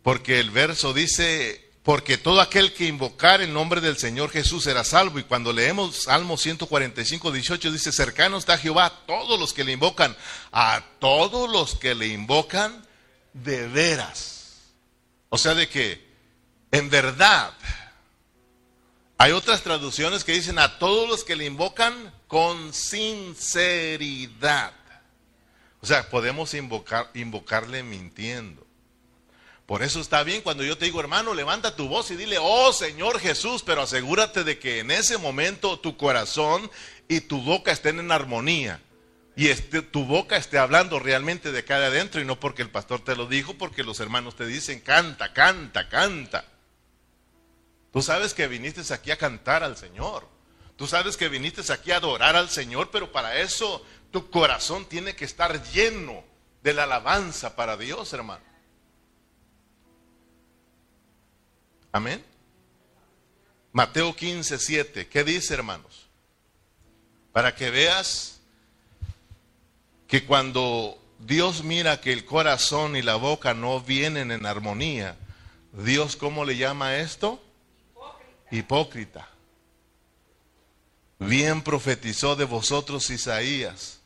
[0.04, 4.84] porque el verso dice, porque todo aquel que invocar el nombre del Señor Jesús será
[4.84, 5.18] salvo.
[5.18, 9.72] Y cuando leemos Salmo 145, 18, dice, cercano está Jehová a todos los que le
[9.72, 10.14] invocan,
[10.52, 12.86] a todos los que le invocan
[13.32, 14.74] de veras.
[15.30, 16.06] O sea, de que
[16.70, 17.54] en verdad,
[19.16, 24.74] hay otras traducciones que dicen a todos los que le invocan con sinceridad.
[25.80, 28.63] O sea, podemos invocar, invocarle mintiendo.
[29.66, 32.72] Por eso está bien cuando yo te digo, hermano, levanta tu voz y dile, oh
[32.72, 36.70] Señor Jesús, pero asegúrate de que en ese momento tu corazón
[37.08, 38.82] y tu boca estén en armonía.
[39.36, 43.00] Y este, tu boca esté hablando realmente de cara adentro y no porque el pastor
[43.00, 46.44] te lo dijo, porque los hermanos te dicen, canta, canta, canta.
[47.92, 50.28] Tú sabes que viniste aquí a cantar al Señor.
[50.76, 55.16] Tú sabes que viniste aquí a adorar al Señor, pero para eso tu corazón tiene
[55.16, 56.22] que estar lleno
[56.62, 58.53] de la alabanza para Dios, hermano.
[61.94, 62.24] Amén.
[63.72, 65.06] Mateo 15, 7.
[65.06, 66.08] ¿Qué dice, hermanos?
[67.30, 68.40] Para que veas
[70.08, 75.16] que cuando Dios mira que el corazón y la boca no vienen en armonía,
[75.72, 77.40] Dios, ¿cómo le llama esto?
[78.50, 78.50] Hipócrita.
[78.50, 79.28] Hipócrita.
[81.20, 84.00] Bien profetizó de vosotros Isaías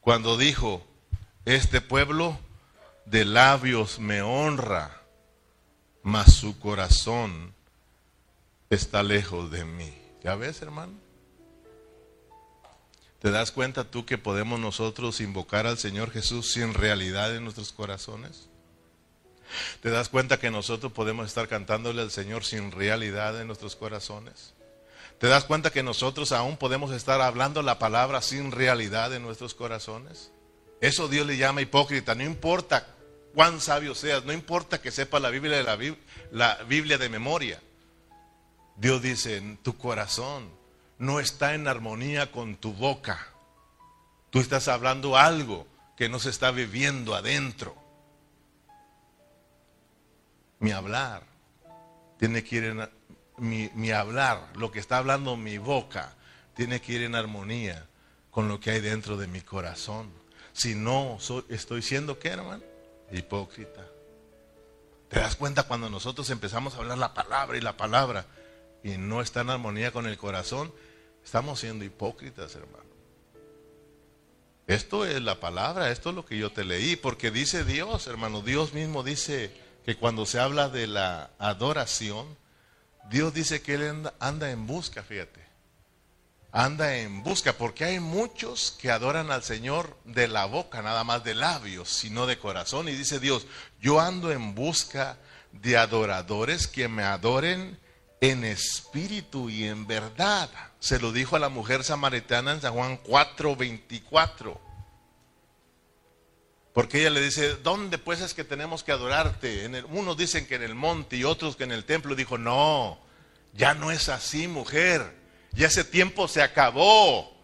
[0.00, 0.82] cuando dijo,
[1.44, 2.38] este pueblo
[3.04, 4.97] de labios me honra
[6.08, 7.52] mas su corazón
[8.70, 9.92] está lejos de mí.
[10.24, 10.94] ¿Ya ves, hermano?
[13.18, 17.72] ¿Te das cuenta tú que podemos nosotros invocar al Señor Jesús sin realidad en nuestros
[17.72, 18.48] corazones?
[19.82, 24.54] ¿Te das cuenta que nosotros podemos estar cantándole al Señor sin realidad en nuestros corazones?
[25.18, 29.52] ¿Te das cuenta que nosotros aún podemos estar hablando la palabra sin realidad en nuestros
[29.54, 30.30] corazones?
[30.80, 32.14] Eso Dios le llama hipócrita.
[32.14, 32.94] No importa
[33.38, 35.96] cuán sabio seas, no importa que sepa la Biblia de
[36.32, 37.62] la, Biblia de memoria.
[38.74, 40.50] Dios dice, tu corazón
[40.98, 43.28] no está en armonía con tu boca.
[44.30, 47.76] Tú estás hablando algo que no se está viviendo adentro.
[50.58, 51.22] Mi hablar
[52.18, 52.90] tiene que ir en
[53.36, 56.12] mi, mi hablar, lo que está hablando mi boca,
[56.56, 57.86] tiene que ir en armonía
[58.32, 60.10] con lo que hay dentro de mi corazón.
[60.52, 62.77] Si no, estoy siendo qué, hermano?
[63.10, 63.86] Hipócrita.
[65.08, 68.26] ¿Te das cuenta cuando nosotros empezamos a hablar la palabra y la palabra
[68.82, 70.72] y no está en armonía con el corazón?
[71.24, 72.88] Estamos siendo hipócritas, hermano.
[74.66, 78.42] Esto es la palabra, esto es lo que yo te leí, porque dice Dios, hermano,
[78.42, 79.50] Dios mismo dice
[79.86, 82.36] que cuando se habla de la adoración,
[83.08, 85.47] Dios dice que Él anda en busca, fíjate
[86.52, 91.24] anda en busca, porque hay muchos que adoran al Señor de la boca, nada más
[91.24, 92.88] de labios, sino de corazón.
[92.88, 93.46] Y dice Dios,
[93.80, 95.18] yo ando en busca
[95.52, 97.78] de adoradores que me adoren
[98.20, 100.48] en espíritu y en verdad.
[100.80, 104.60] Se lo dijo a la mujer samaritana en San Juan 4:24.
[106.72, 109.64] Porque ella le dice, ¿dónde pues es que tenemos que adorarte?
[109.64, 112.14] En unos dicen que en el monte y otros que en el templo.
[112.14, 113.00] Dijo, no,
[113.52, 115.17] ya no es así, mujer.
[115.56, 117.36] Y ese tiempo se acabó.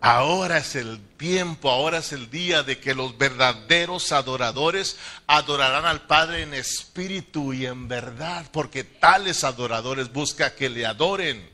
[0.00, 4.96] Ahora es el tiempo, ahora es el día de que los verdaderos adoradores
[5.26, 11.50] adorarán al Padre en espíritu y en verdad, porque tales adoradores busca que le adoren.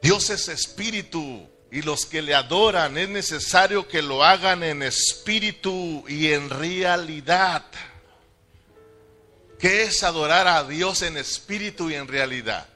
[0.00, 6.04] Dios es espíritu y los que le adoran es necesario que lo hagan en espíritu
[6.08, 7.64] y en realidad.
[9.58, 12.68] ¿Qué es adorar a Dios en espíritu y en realidad?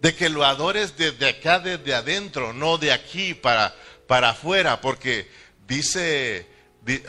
[0.00, 3.74] de que lo adores desde acá, desde adentro, no de aquí para,
[4.06, 5.28] para afuera, porque
[5.66, 6.46] dice,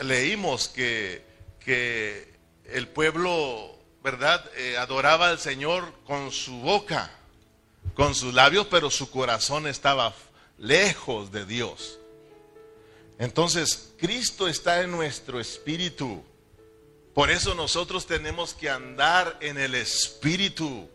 [0.02, 1.22] leímos que,
[1.60, 2.28] que,
[2.64, 7.10] el pueblo, ¿verdad?, eh, adoraba al Señor con su boca,
[7.94, 10.14] con sus labios, pero su corazón estaba
[10.58, 11.98] lejos de Dios.
[13.18, 16.22] Entonces, Cristo está en nuestro espíritu.
[17.18, 20.88] Por eso nosotros tenemos que andar en el espíritu.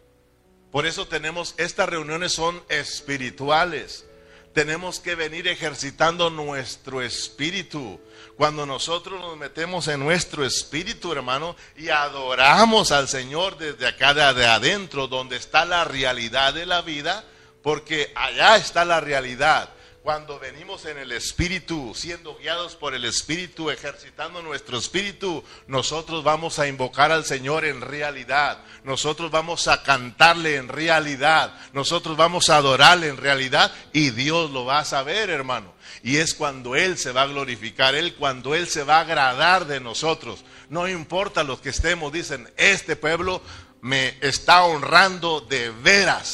[0.71, 4.05] Por eso tenemos, estas reuniones son espirituales.
[4.53, 7.99] Tenemos que venir ejercitando nuestro espíritu.
[8.37, 14.45] Cuando nosotros nos metemos en nuestro espíritu, hermano, y adoramos al Señor desde acá de
[14.45, 17.25] adentro, donde está la realidad de la vida,
[17.61, 19.71] porque allá está la realidad
[20.03, 26.59] cuando venimos en el Espíritu, siendo guiados por el Espíritu, ejercitando nuestro Espíritu, nosotros vamos
[26.59, 32.57] a invocar al Señor en realidad, nosotros vamos a cantarle en realidad, nosotros vamos a
[32.57, 35.73] adorarle en realidad y Dios lo va a saber, hermano.
[36.03, 39.67] Y es cuando Él se va a glorificar, Él cuando Él se va a agradar
[39.67, 40.43] de nosotros.
[40.67, 43.41] No importa lo que estemos, dicen, este pueblo
[43.79, 46.27] me está honrando de veras,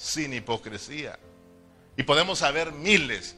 [0.00, 1.18] sin hipocresía.
[2.00, 3.36] Y podemos saber miles.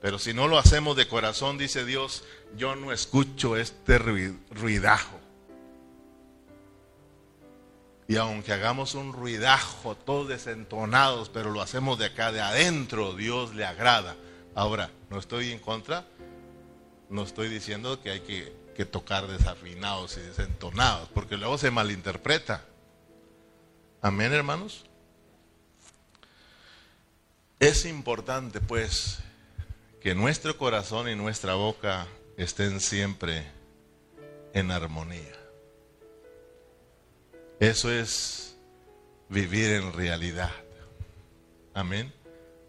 [0.00, 2.24] Pero si no lo hacemos de corazón, dice Dios,
[2.56, 5.20] yo no escucho este ruidajo.
[8.08, 13.54] Y aunque hagamos un ruidajo, todos desentonados, pero lo hacemos de acá, de adentro, Dios
[13.54, 14.16] le agrada.
[14.54, 16.06] Ahora, no estoy en contra,
[17.10, 22.64] no estoy diciendo que hay que, que tocar desafinados y desentonados, porque luego se malinterpreta.
[24.00, 24.86] Amén, hermanos.
[27.62, 29.18] Es importante, pues,
[30.00, 33.46] que nuestro corazón y nuestra boca estén siempre
[34.52, 35.36] en armonía.
[37.60, 38.56] Eso es
[39.28, 40.50] vivir en realidad.
[41.72, 42.12] Amén.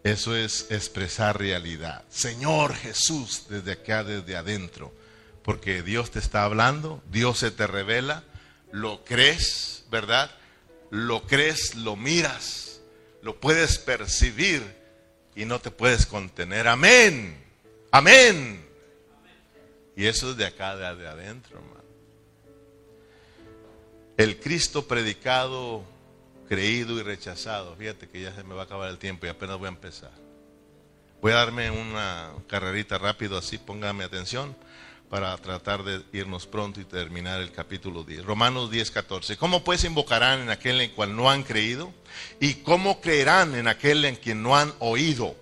[0.04, 2.04] Eso es expresar realidad.
[2.10, 4.94] Señor Jesús, desde acá, desde adentro.
[5.42, 8.24] Porque Dios te está hablando, Dios se te revela,
[8.72, 10.30] lo crees, ¿verdad?
[10.92, 12.80] Lo crees, lo miras,
[13.24, 14.83] lo puedes percibir
[15.36, 16.68] y no te puedes contener.
[16.68, 17.38] Amén.
[17.92, 18.66] Amén.
[19.96, 21.84] Y eso es de acá, de, adentro, hermano.
[24.18, 25.84] El Cristo predicado,
[26.48, 27.76] creído y rechazado.
[27.76, 30.12] Fíjate que ya se me va a acabar el tiempo y apenas voy a empezar.
[31.22, 34.56] Voy a darme una carrerita rápido así, póngame atención
[35.14, 38.26] para tratar de irnos pronto y terminar el capítulo 10.
[38.26, 39.38] Romanos 10, 14.
[39.38, 41.94] ¿Cómo pues invocarán en aquel en cual no han creído?
[42.40, 45.36] ¿Y cómo creerán en aquel en quien no han oído?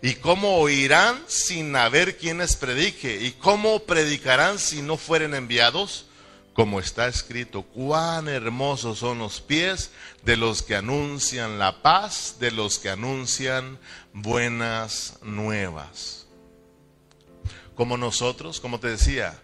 [0.00, 3.20] ¿Y cómo oirán sin haber quienes predique?
[3.20, 6.06] ¿Y cómo predicarán si no fueren enviados?
[6.54, 9.90] Como está escrito, cuán hermosos son los pies
[10.24, 13.78] de los que anuncian la paz, de los que anuncian
[14.14, 16.20] buenas nuevas
[17.74, 19.40] como nosotros, como te decía,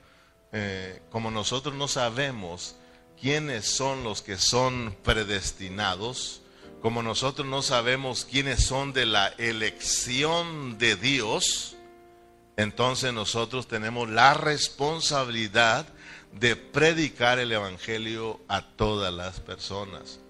[0.53, 2.77] eh, como nosotros no sabemos
[3.21, 6.43] quiénes son los que son predestinados,
[6.83, 11.77] como nosotros no sabemos quiénes son de la elección de Dios,
[12.57, 15.87] entonces nosotros tenemos la responsabilidad
[16.33, 20.21] de predicar el Evangelio a todas las personas.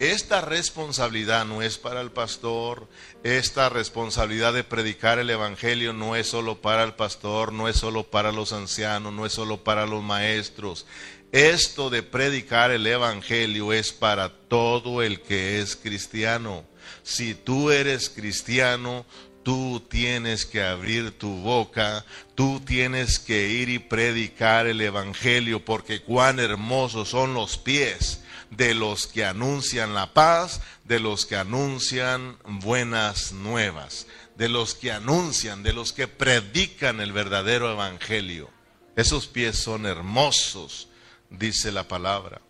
[0.00, 2.88] Esta responsabilidad no es para el pastor,
[3.22, 8.04] esta responsabilidad de predicar el Evangelio no es solo para el pastor, no es solo
[8.04, 10.86] para los ancianos, no es solo para los maestros.
[11.32, 16.64] Esto de predicar el Evangelio es para todo el que es cristiano.
[17.02, 19.04] Si tú eres cristiano,
[19.42, 26.00] tú tienes que abrir tu boca, tú tienes que ir y predicar el Evangelio, porque
[26.00, 32.36] cuán hermosos son los pies de los que anuncian la paz, de los que anuncian
[32.44, 38.50] buenas nuevas, de los que anuncian, de los que predican el verdadero evangelio.
[38.96, 40.88] Esos pies son hermosos,
[41.30, 42.40] dice la palabra.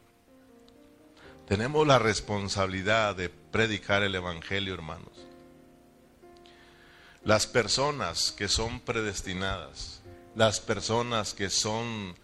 [1.46, 5.26] Tenemos la responsabilidad de predicar el evangelio, hermanos.
[7.24, 10.00] Las personas que son predestinadas,
[10.34, 12.16] las personas que son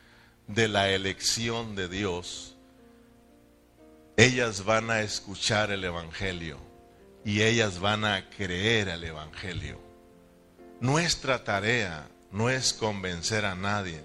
[0.46, 2.55] de la elección de Dios,
[4.16, 6.58] ellas van a escuchar el Evangelio
[7.24, 9.78] y ellas van a creer al Evangelio.
[10.80, 14.02] Nuestra tarea no es convencer a nadie.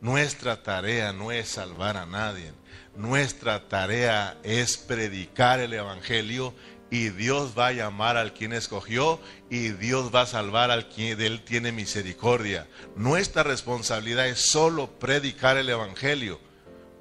[0.00, 2.52] Nuestra tarea no es salvar a nadie.
[2.94, 6.54] Nuestra tarea es predicar el Evangelio
[6.90, 9.18] y Dios va a llamar al quien escogió
[9.48, 12.66] y Dios va a salvar al quien de él tiene misericordia.
[12.96, 16.38] Nuestra responsabilidad es solo predicar el Evangelio.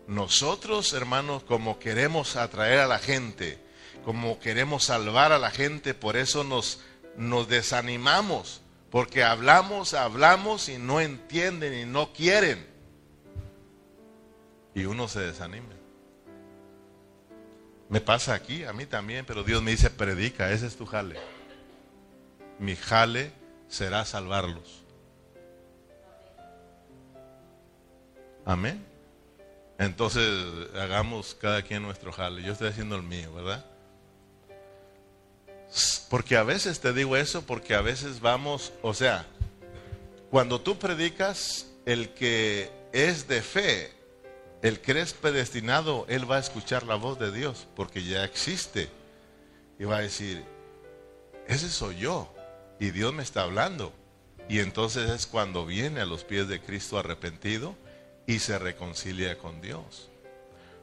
[0.07, 3.59] Nosotros, hermanos, como queremos atraer a la gente,
[4.05, 6.79] como queremos salvar a la gente, por eso nos,
[7.17, 12.65] nos desanimamos, porque hablamos, hablamos y no entienden y no quieren.
[14.73, 15.73] Y uno se desanima.
[17.89, 21.19] Me pasa aquí, a mí también, pero Dios me dice, predica, ese es tu jale.
[22.59, 23.31] Mi jale
[23.67, 24.83] será salvarlos.
[28.45, 28.96] Amén.
[29.79, 30.23] Entonces
[30.75, 32.41] hagamos cada quien nuestro jale.
[32.43, 33.65] Yo estoy haciendo el mío, ¿verdad?
[36.09, 39.25] Porque a veces te digo eso, porque a veces vamos, o sea,
[40.31, 43.97] cuando tú predicas, el que es de fe
[44.61, 48.89] el que es predestinado, él va a escuchar la voz de Dios porque ya existe.
[49.79, 50.43] Y va a decir,
[51.47, 52.33] ese soy yo.
[52.79, 53.93] Y Dios me está hablando.
[54.49, 57.75] Y entonces es cuando viene a los pies de Cristo arrepentido
[58.27, 60.09] y se reconcilia con Dios.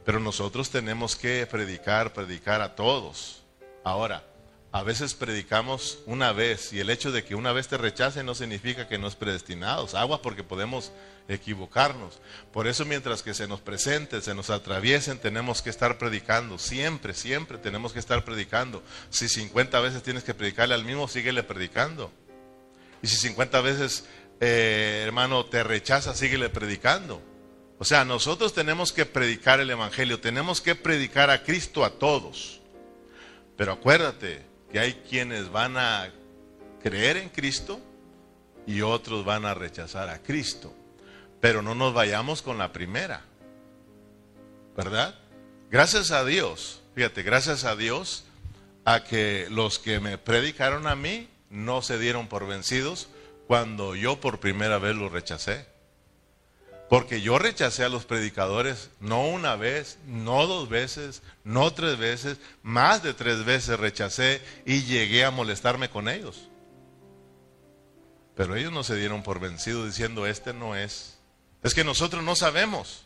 [0.03, 3.43] Pero nosotros tenemos que predicar, predicar a todos.
[3.83, 4.23] Ahora,
[4.71, 8.35] a veces predicamos una vez y el hecho de que una vez te rechacen no
[8.35, 9.87] significa que no es predestinado.
[9.97, 10.91] Agua porque podemos
[11.29, 12.19] equivocarnos.
[12.51, 16.59] Por eso mientras que se nos presenten, se nos atraviesen, tenemos que estar predicando.
[16.59, 18.83] Siempre, siempre tenemos que estar predicando.
[19.09, 22.11] Si 50 veces tienes que predicarle al mismo, síguele predicando.
[23.01, 24.05] Y si 50 veces,
[24.41, 27.21] eh, hermano, te rechaza, síguele predicando.
[27.77, 32.61] O sea, nosotros tenemos que predicar el Evangelio, tenemos que predicar a Cristo a todos.
[33.57, 36.09] Pero acuérdate, que hay quienes van a
[36.81, 37.79] creer en Cristo
[38.67, 40.73] y otros van a rechazar a Cristo.
[41.41, 43.21] Pero no nos vayamos con la primera,
[44.75, 45.15] ¿verdad?
[45.69, 48.25] Gracias a Dios, fíjate, gracias a Dios
[48.85, 53.07] a que los que me predicaron a mí no se dieron por vencidos
[53.47, 55.74] cuando yo por primera vez los rechacé.
[56.89, 62.37] Porque yo rechacé a los predicadores no una vez, no dos veces, no tres veces,
[62.61, 66.47] más de tres veces rechacé y llegué a molestarme con ellos.
[68.35, 71.17] Pero ellos no se dieron por vencidos diciendo, este no es.
[71.63, 73.05] Es que nosotros no sabemos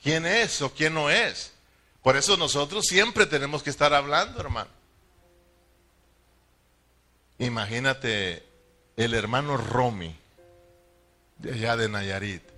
[0.00, 1.52] quién es o quién no es.
[2.00, 4.70] Por eso nosotros siempre tenemos que estar hablando, hermano.
[7.38, 8.44] Imagínate
[8.96, 10.14] el hermano Romy,
[11.38, 12.53] de allá de Nayarit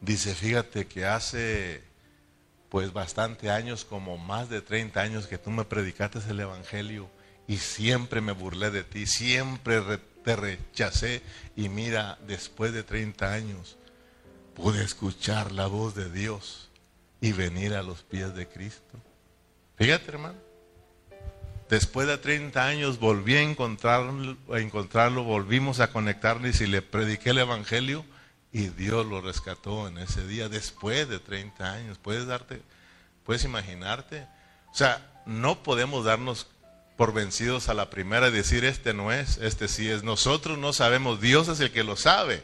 [0.00, 1.82] Dice, fíjate que hace
[2.68, 7.08] pues bastante años, como más de 30 años que tú me predicaste el Evangelio
[7.46, 9.80] y siempre me burlé de ti, siempre
[10.24, 11.22] te rechacé
[11.54, 13.76] y mira, después de 30 años
[14.54, 16.68] pude escuchar la voz de Dios
[17.20, 18.98] y venir a los pies de Cristo.
[19.76, 20.38] Fíjate hermano,
[21.68, 27.30] después de 30 años volví a encontrarlo, a encontrarlo volvimos a conectarlo y le prediqué
[27.30, 28.04] el Evangelio,
[28.52, 31.98] y Dios lo rescató en ese día después de 30 años.
[31.98, 32.62] ¿Puedes darte,
[33.24, 34.26] puedes imaginarte?
[34.72, 36.46] O sea, no podemos darnos
[36.96, 40.02] por vencidos a la primera y decir, este no es, este sí es.
[40.02, 42.42] Nosotros no sabemos, Dios es el que lo sabe.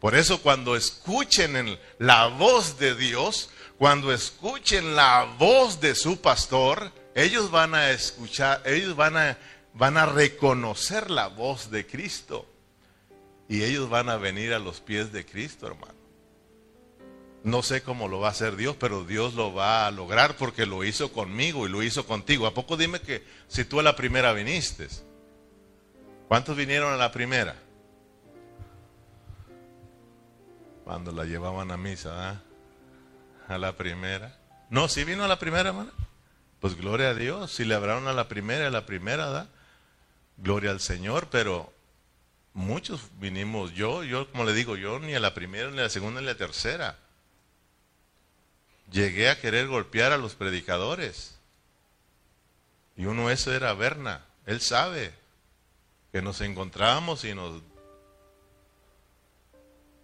[0.00, 6.90] Por eso cuando escuchen la voz de Dios, cuando escuchen la voz de su pastor,
[7.14, 9.38] ellos van a escuchar, ellos van a,
[9.74, 12.46] van a reconocer la voz de Cristo.
[13.50, 15.98] Y ellos van a venir a los pies de Cristo, hermano.
[17.42, 20.66] No sé cómo lo va a hacer Dios, pero Dios lo va a lograr porque
[20.66, 22.46] lo hizo conmigo y lo hizo contigo.
[22.46, 24.86] ¿A poco dime que si tú a la primera viniste?
[26.28, 27.56] ¿Cuántos vinieron a la primera?
[30.84, 32.42] Cuando la llevaban a misa, ¿ah?
[33.48, 34.38] A la primera.
[34.68, 35.90] No, si vino a la primera, hermano.
[36.60, 37.50] Pues gloria a Dios.
[37.50, 39.48] Si le hablaron a la primera, a la primera, ¿da?
[40.36, 41.72] Gloria al Señor, pero
[42.52, 45.88] Muchos vinimos, yo, yo como le digo, yo ni a la primera, ni a la
[45.88, 46.98] segunda, ni a la tercera.
[48.90, 51.38] Llegué a querer golpear a los predicadores.
[52.96, 54.24] Y uno eso era Berna.
[54.46, 55.14] Él sabe
[56.12, 57.62] que nos encontrábamos y nos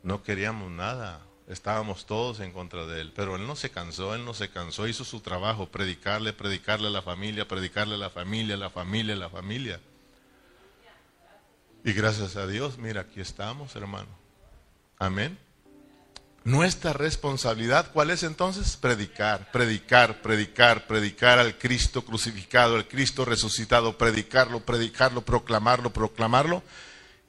[0.06, 1.20] no queríamos nada.
[1.48, 3.12] Estábamos todos en contra de él.
[3.14, 6.90] Pero él no se cansó, él no se cansó, hizo su trabajo, predicarle, predicarle a
[6.90, 9.80] la familia, predicarle a la familia, a la familia, a la familia.
[11.86, 14.08] Y gracias a Dios, mira, aquí estamos, hermano.
[14.98, 15.38] Amén.
[16.42, 18.76] Nuestra responsabilidad, ¿cuál es entonces?
[18.76, 26.64] Predicar, predicar, predicar, predicar al Cristo crucificado, al Cristo resucitado, predicarlo, predicarlo, proclamarlo, proclamarlo,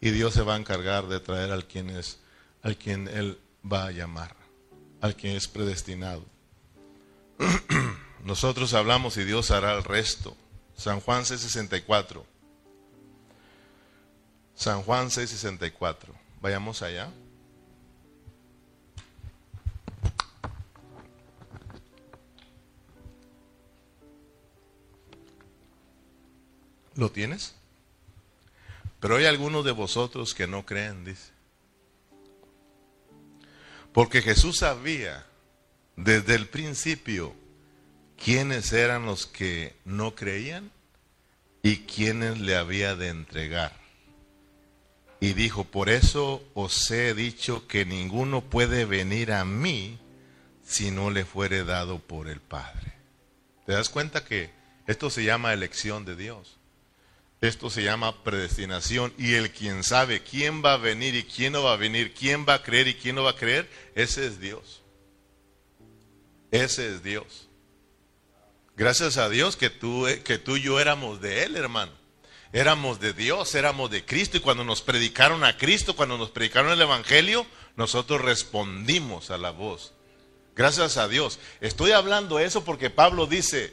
[0.02, 1.92] y Dios se va a encargar de traer al quien
[2.64, 4.36] al quien Él va a llamar,
[5.02, 6.26] al quien es predestinado.
[8.24, 10.36] Nosotros hablamos y Dios hará el resto.
[10.76, 12.24] San Juan 6:64.
[14.58, 16.14] San Juan 6:64.
[16.42, 17.12] Vayamos allá.
[26.96, 27.54] ¿Lo tienes?
[29.00, 31.32] Pero hay algunos de vosotros que no creen, dice.
[33.94, 35.24] Porque Jesús sabía
[35.96, 37.36] desde el principio
[38.18, 40.72] quiénes eran los que no creían
[41.62, 43.87] y quiénes le había de entregar.
[45.20, 49.98] Y dijo, por eso os he dicho que ninguno puede venir a mí
[50.64, 52.94] si no le fuere dado por el Padre.
[53.66, 54.52] ¿Te das cuenta que
[54.86, 56.58] esto se llama elección de Dios?
[57.42, 61.64] Esto se llama predestinación y el quien sabe quién va a venir y quién no
[61.64, 64.40] va a venir, quién va a creer y quién no va a creer, ese es
[64.40, 64.82] Dios.
[66.52, 67.48] Ese es Dios.
[68.76, 71.92] Gracias a Dios que tú, que tú y yo éramos de Él, hermano.
[72.58, 76.72] Éramos de Dios, éramos de Cristo y cuando nos predicaron a Cristo, cuando nos predicaron
[76.72, 77.46] el Evangelio,
[77.76, 79.94] nosotros respondimos a la voz.
[80.56, 81.38] Gracias a Dios.
[81.62, 83.72] Estoy hablando eso porque Pablo dice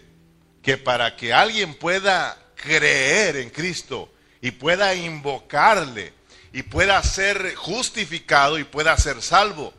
[0.60, 4.12] que para que alguien pueda creer en Cristo
[4.42, 6.12] y pueda invocarle
[6.52, 9.72] y pueda ser justificado y pueda ser salvo.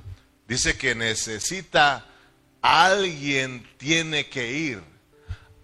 [0.47, 2.08] Dice que necesita,
[2.60, 4.82] alguien tiene que ir,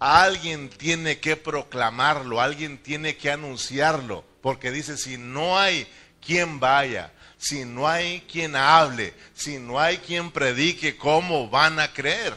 [0.02, 5.86] alguien tiene que proclamarlo, alguien tiene que anunciarlo, porque dice, si no hay
[6.20, 11.92] quien vaya, si no hay quien hable, si no hay quien predique, ¿cómo van a
[11.92, 12.34] creer?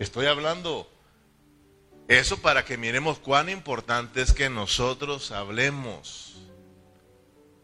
[0.00, 0.90] Estoy hablando
[2.08, 6.38] eso para que miremos cuán importante es que nosotros hablemos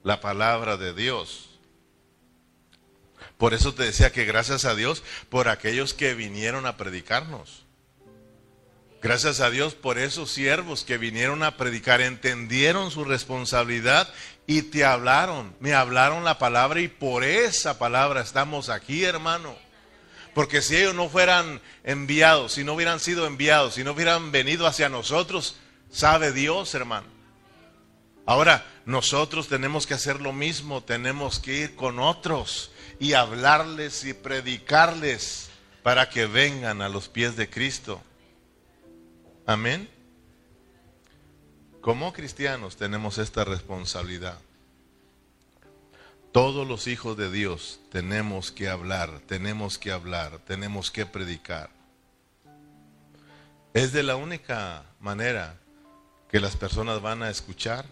[0.03, 1.54] la palabra de Dios.
[3.45, 7.67] Por eso te decía que gracias a Dios por aquellos que vinieron a predicarnos.
[9.03, 14.09] Gracias a Dios por esos siervos que vinieron a predicar, entendieron su responsabilidad
[14.47, 19.55] y te hablaron, me hablaron la palabra y por esa palabra estamos aquí, hermano.
[20.33, 24.67] Porque si ellos no fueran enviados, si no hubieran sido enviados, si no hubieran venido
[24.67, 25.57] hacia nosotros,
[25.91, 27.09] sabe Dios, hermano.
[28.25, 34.15] Ahora, nosotros tenemos que hacer lo mismo, tenemos que ir con otros y hablarles y
[34.15, 35.51] predicarles
[35.83, 38.01] para que vengan a los pies de Cristo.
[39.47, 39.89] Amén.
[41.81, 44.39] Como cristianos tenemos esta responsabilidad.
[46.33, 51.71] Todos los hijos de Dios tenemos que hablar, tenemos que hablar, tenemos que predicar.
[53.75, 55.61] Es de la única manera
[56.29, 57.85] que las personas van a escuchar,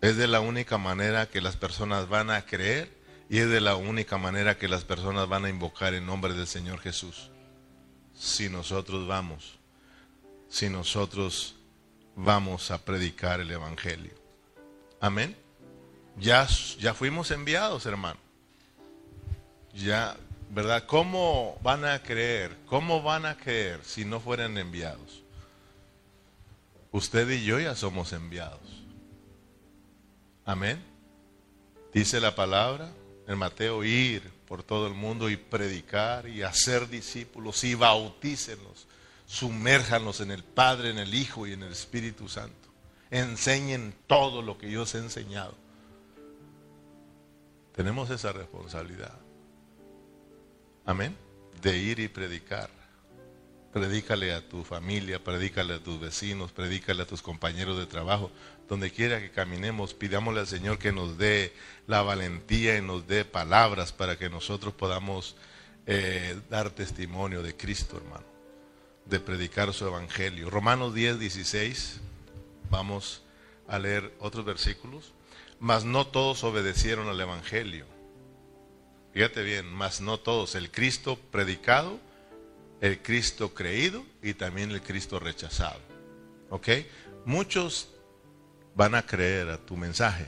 [0.00, 2.95] es de la única manera que las personas van a creer
[3.28, 6.46] y es de la única manera que las personas van a invocar el nombre del
[6.46, 7.30] Señor Jesús.
[8.14, 9.58] Si nosotros vamos,
[10.48, 11.56] si nosotros
[12.14, 14.14] vamos a predicar el Evangelio.
[15.00, 15.36] Amén.
[16.18, 16.46] Ya,
[16.78, 18.18] ya fuimos enviados, hermano.
[19.74, 20.16] Ya,
[20.50, 20.84] ¿verdad?
[20.86, 22.56] ¿Cómo van a creer?
[22.66, 25.22] ¿Cómo van a creer si no fueran enviados?
[26.92, 28.84] Usted y yo ya somos enviados.
[30.46, 30.82] Amén.
[31.92, 32.90] Dice la palabra
[33.26, 38.86] en Mateo, ir por todo el mundo y predicar y hacer discípulos y bautícenlos,
[39.26, 42.54] sumérjanlos en el Padre, en el Hijo y en el Espíritu Santo.
[43.10, 45.54] Enseñen todo lo que yo os he enseñado.
[47.74, 49.18] Tenemos esa responsabilidad.
[50.84, 51.16] Amén.
[51.60, 52.70] De ir y predicar.
[53.76, 58.30] Predícale a tu familia, predícale a tus vecinos, predícale a tus compañeros de trabajo.
[58.70, 61.52] Donde quiera que caminemos, pidámosle al Señor que nos dé
[61.86, 65.36] la valentía y nos dé palabras para que nosotros podamos
[65.86, 68.24] eh, dar testimonio de Cristo, hermano.
[69.04, 70.48] De predicar su evangelio.
[70.48, 72.00] Romanos 10, 16.
[72.70, 73.24] Vamos
[73.68, 75.12] a leer otros versículos
[75.58, 77.86] mas no todos obedecieron al Evangelio.
[79.12, 80.54] Fíjate bien, mas no todos.
[80.54, 81.98] El Cristo predicado,
[82.80, 85.80] el Cristo creído y también el Cristo rechazado.
[86.50, 86.68] ¿Ok?
[87.24, 87.88] Muchos
[88.74, 90.26] van a creer a tu mensaje,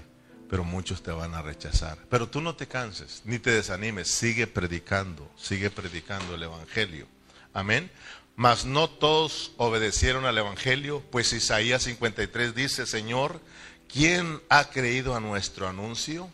[0.48, 1.98] pero muchos te van a rechazar.
[2.08, 7.06] Pero tú no te canses, ni te desanimes, sigue predicando, sigue predicando el Evangelio.
[7.52, 7.90] Amén.
[8.34, 13.40] Mas no todos obedecieron al Evangelio, pues Isaías 53 dice, Señor,
[13.92, 16.30] ¿quién ha creído a nuestro anuncio?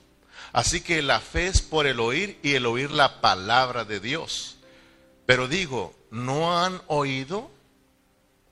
[0.52, 4.58] Así que la fe es por el oír y el oír la palabra de Dios.
[5.26, 7.50] Pero digo, ¿no han oído?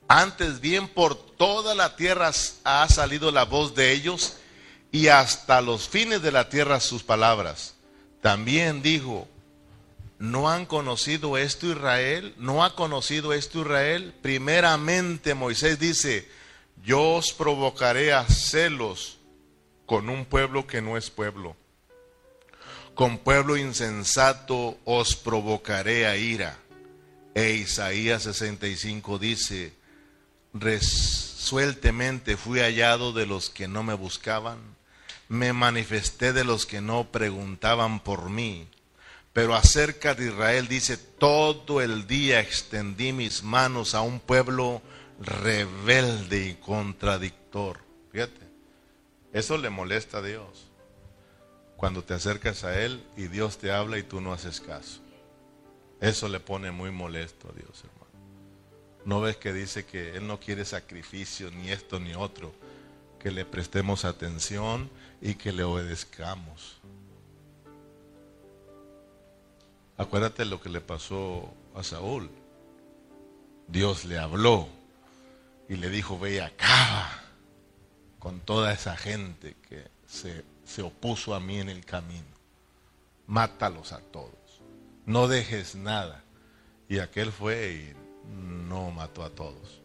[0.08, 2.32] Antes bien por toda la tierra
[2.64, 4.34] ha salido la voz de ellos
[4.90, 7.76] y hasta los fines de la tierra sus palabras.
[8.20, 9.28] También dijo,
[10.18, 12.34] ¿no han conocido esto Israel?
[12.36, 14.12] ¿No ha conocido esto Israel?
[14.20, 16.28] Primeramente Moisés dice,
[16.84, 19.18] yo os provocaré a celos
[19.86, 21.54] con un pueblo que no es pueblo.
[22.94, 26.58] Con pueblo insensato os provocaré a ira.
[27.34, 29.72] E Isaías 65 dice,
[30.52, 34.58] resueltamente fui hallado de los que no me buscaban,
[35.28, 38.68] me manifesté de los que no preguntaban por mí.
[39.32, 44.82] Pero acerca de Israel dice, todo el día extendí mis manos a un pueblo
[45.20, 47.78] rebelde y contradictor.
[48.12, 48.46] Fíjate,
[49.32, 50.68] eso le molesta a Dios.
[51.76, 55.01] Cuando te acercas a Él y Dios te habla y tú no haces caso.
[56.02, 58.02] Eso le pone muy molesto a Dios, hermano.
[59.04, 62.52] ¿No ves que dice que Él no quiere sacrificio, ni esto ni otro?
[63.20, 64.90] Que le prestemos atención
[65.20, 66.80] y que le obedezcamos.
[69.96, 72.28] Acuérdate lo que le pasó a Saúl.
[73.68, 74.66] Dios le habló
[75.68, 77.22] y le dijo, ve acá
[78.18, 82.26] con toda esa gente que se, se opuso a mí en el camino.
[83.28, 84.41] Mátalos a todos.
[85.06, 86.22] No dejes nada.
[86.88, 87.94] Y aquel fue y
[88.34, 89.80] no mató a todos.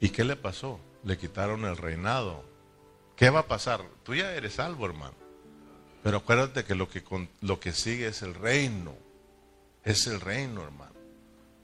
[0.00, 0.80] ¿Y qué le pasó?
[1.04, 2.44] Le quitaron el reinado.
[3.16, 3.82] ¿Qué va a pasar?
[4.02, 5.14] Tú ya eres salvo, hermano.
[6.02, 7.02] Pero acuérdate que lo que,
[7.40, 8.94] lo que sigue es el reino.
[9.84, 10.94] Es el reino, hermano.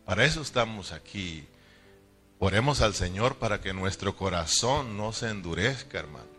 [0.04, 1.46] Para eso estamos aquí.
[2.38, 6.31] Oremos al Señor para que nuestro corazón no se endurezca, hermano.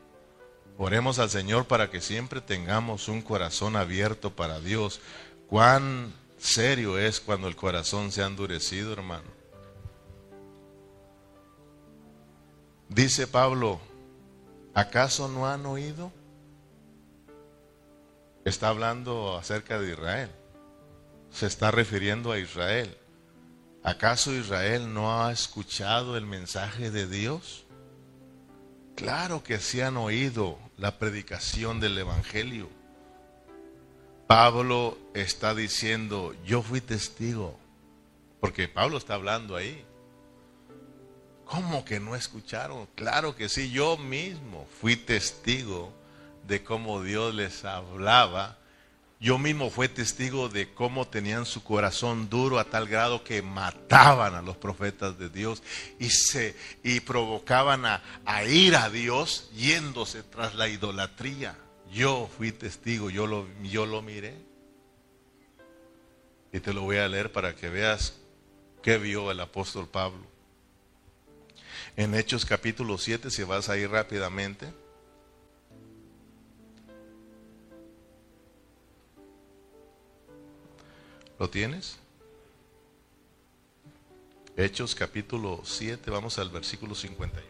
[0.77, 5.01] Oremos al Señor para que siempre tengamos un corazón abierto para Dios.
[5.47, 9.29] Cuán serio es cuando el corazón se ha endurecido, hermano.
[12.89, 13.79] Dice Pablo,
[14.73, 16.11] ¿acaso no han oído?
[18.45, 20.31] Está hablando acerca de Israel.
[21.31, 22.97] Se está refiriendo a Israel.
[23.83, 27.65] ¿Acaso Israel no ha escuchado el mensaje de Dios?
[28.95, 32.67] Claro que sí han oído la predicación del Evangelio.
[34.27, 37.57] Pablo está diciendo, yo fui testigo,
[38.41, 39.85] porque Pablo está hablando ahí.
[41.45, 42.85] ¿Cómo que no escucharon?
[42.95, 45.93] Claro que sí, yo mismo fui testigo
[46.45, 48.57] de cómo Dios les hablaba
[49.19, 54.35] yo mismo fui testigo de cómo tenían su corazón duro a tal grado que mataban
[54.35, 55.63] a los profetas de Dios
[55.97, 58.01] y se y provocaban a,
[58.45, 61.57] ir a Dios yéndose tras la idolatría.
[61.93, 64.35] Yo fui testigo, yo lo, yo lo miré.
[66.51, 68.15] Y te lo voy a leer para que veas
[68.81, 70.27] qué vio el apóstol Pablo.
[71.95, 74.82] En Hechos capítulo 7, si vas a ir rápidamente.
[81.39, 81.97] ¿Lo tienes?
[84.55, 87.47] Hechos capítulo 7, vamos al versículo 51.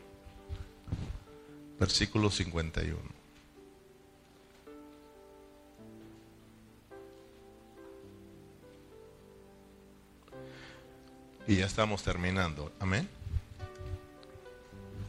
[1.79, 2.97] Versículo 51.
[11.45, 12.71] Y ya estamos terminando.
[12.79, 13.09] Amén.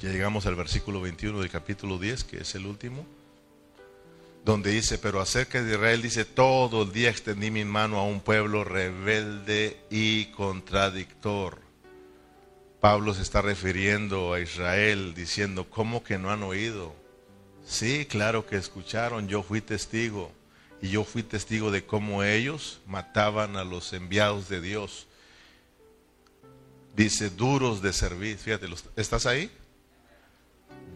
[0.01, 3.07] Ya llegamos al versículo 21 del capítulo 10, que es el último
[4.45, 8.21] donde dice, pero acerca de Israel dice, todo el día extendí mi mano a un
[8.21, 11.59] pueblo rebelde y contradictor.
[12.81, 16.95] Pablo se está refiriendo a Israel diciendo, ¿cómo que no han oído?
[17.65, 20.31] Sí, claro que escucharon, yo fui testigo.
[20.83, 25.07] Y yo fui testigo de cómo ellos mataban a los enviados de Dios.
[26.95, 28.37] Dice, duros de servir.
[28.37, 28.67] Fíjate,
[28.97, 29.51] ¿estás ahí?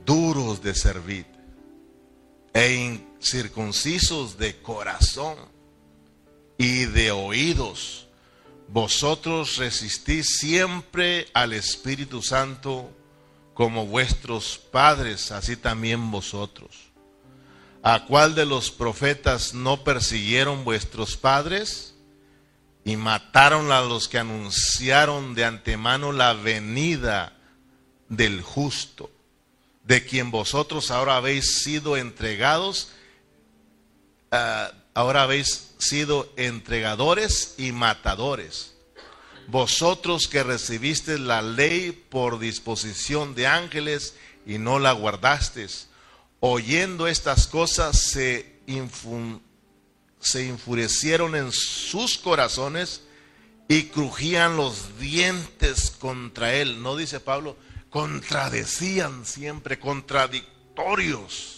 [0.05, 1.25] Duros de servir
[2.53, 5.37] e incircuncisos de corazón
[6.57, 8.07] y de oídos,
[8.69, 12.91] vosotros resistís siempre al Espíritu Santo
[13.55, 16.77] como vuestros padres, así también vosotros.
[17.83, 21.95] ¿A cuál de los profetas no persiguieron vuestros padres?
[22.85, 27.37] Y mataron a los que anunciaron de antemano la venida
[28.09, 29.11] del justo
[29.89, 32.91] de quien vosotros ahora habéis sido entregados,
[34.31, 38.75] ah, ahora habéis sido entregadores y matadores.
[39.47, 44.15] Vosotros que recibisteis la ley por disposición de ángeles
[44.45, 45.89] y no la guardasteis,
[46.41, 48.61] oyendo estas cosas, se,
[50.21, 53.03] se enfurecieron en sus corazones
[53.69, 56.83] y crujían los dientes contra él.
[56.83, 57.57] No dice Pablo,
[57.91, 61.58] contradecían siempre, contradictorios.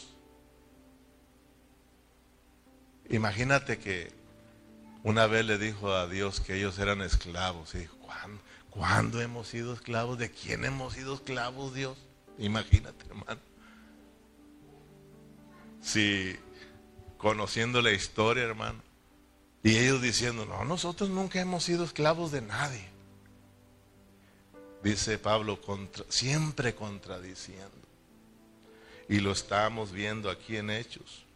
[3.11, 4.13] Imagínate que
[5.03, 7.75] una vez le dijo a Dios que ellos eran esclavos.
[7.75, 8.41] Y dijo, ¿cuándo,
[8.71, 10.19] ¿cuándo hemos sido esclavos?
[10.19, 11.99] ¿De quién hemos sido esclavos, Dios?
[12.39, 13.41] Imagínate, hermano.
[15.83, 16.37] Si
[17.19, 18.81] conociendo la historia, hermano,
[19.63, 22.89] y ellos diciendo, no, nosotros nunca hemos sido esclavos de nadie.
[24.83, 25.61] Dice Pablo,
[26.09, 27.71] siempre contradiciendo.
[29.09, 31.27] Y lo estamos viendo aquí en Hechos.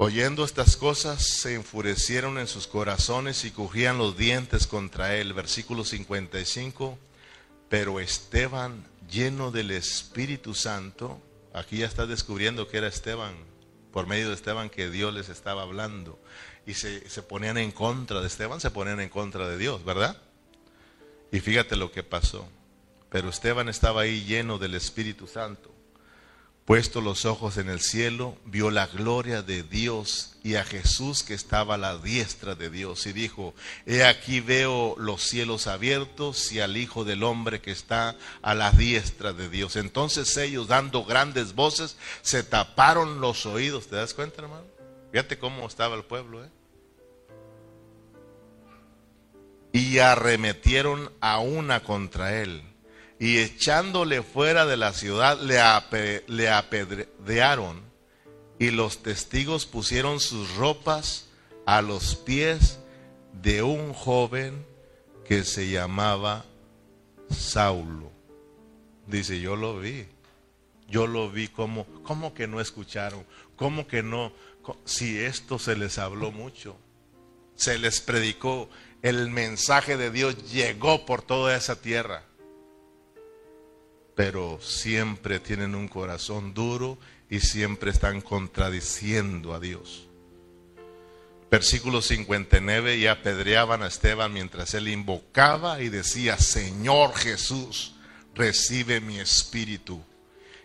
[0.00, 5.32] Oyendo estas cosas, se enfurecieron en sus corazones y cogían los dientes contra él.
[5.32, 6.96] Versículo 55.
[7.68, 11.20] Pero Esteban, lleno del Espíritu Santo,
[11.52, 13.34] aquí ya está descubriendo que era Esteban,
[13.92, 16.16] por medio de Esteban que Dios les estaba hablando.
[16.64, 20.16] Y se, se ponían en contra de Esteban, se ponían en contra de Dios, ¿verdad?
[21.32, 22.48] Y fíjate lo que pasó.
[23.10, 25.74] Pero Esteban estaba ahí lleno del Espíritu Santo.
[26.68, 31.32] Puesto los ojos en el cielo, vio la gloria de Dios y a Jesús que
[31.32, 33.54] estaba a la diestra de Dios y dijo,
[33.86, 38.70] he aquí veo los cielos abiertos y al Hijo del Hombre que está a la
[38.70, 39.76] diestra de Dios.
[39.76, 43.86] Entonces ellos, dando grandes voces, se taparon los oídos.
[43.86, 44.66] ¿Te das cuenta, hermano?
[45.10, 46.50] Fíjate cómo estaba el pueblo, ¿eh?
[49.72, 52.67] Y arremetieron a una contra él
[53.18, 57.82] y echándole fuera de la ciudad le, apedrearon
[58.58, 61.26] y los testigos pusieron sus ropas
[61.66, 62.78] a los pies
[63.32, 64.64] de un joven
[65.26, 66.44] que se llamaba
[67.30, 68.10] Saulo.
[69.06, 70.06] Dice, yo lo vi,
[70.88, 73.24] yo lo vi como, ¿cómo que no escucharon?
[73.56, 74.32] ¿Cómo que no?
[74.84, 76.76] Si esto se les habló mucho,
[77.54, 78.68] se les predicó,
[79.02, 82.27] el mensaje de Dios llegó por toda esa tierra
[84.18, 86.98] pero siempre tienen un corazón duro
[87.30, 90.08] y siempre están contradiciendo a Dios.
[91.48, 97.94] Versículo 59, y apedreaban a Esteban mientras él invocaba y decía, Señor Jesús,
[98.34, 100.02] recibe mi espíritu.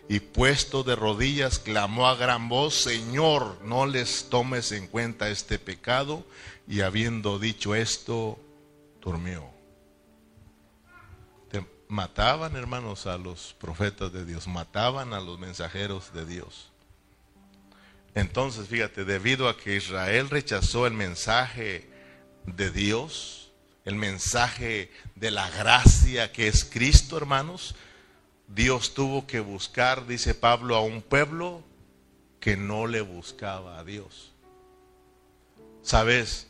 [0.08, 5.60] Y puesto de rodillas, clamó a gran voz, Señor, no les tomes en cuenta este
[5.60, 6.26] pecado.
[6.66, 8.36] Y habiendo dicho esto,
[9.00, 9.53] durmió
[11.94, 16.72] mataban, hermanos, a los profetas de Dios, mataban a los mensajeros de Dios.
[18.14, 21.88] Entonces, fíjate, debido a que Israel rechazó el mensaje
[22.46, 23.52] de Dios,
[23.84, 27.76] el mensaje de la gracia que es Cristo, hermanos,
[28.48, 31.62] Dios tuvo que buscar, dice Pablo, a un pueblo
[32.40, 34.32] que no le buscaba a Dios.
[35.82, 36.48] ¿Sabes?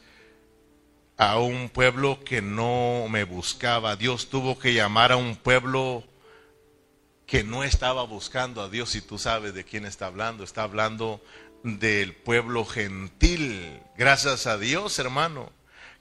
[1.16, 3.96] A un pueblo que no me buscaba.
[3.96, 6.04] Dios tuvo que llamar a un pueblo
[7.26, 8.94] que no estaba buscando a Dios.
[8.94, 10.44] Y tú sabes de quién está hablando.
[10.44, 11.22] Está hablando
[11.62, 13.80] del pueblo gentil.
[13.96, 15.50] Gracias a Dios, hermano,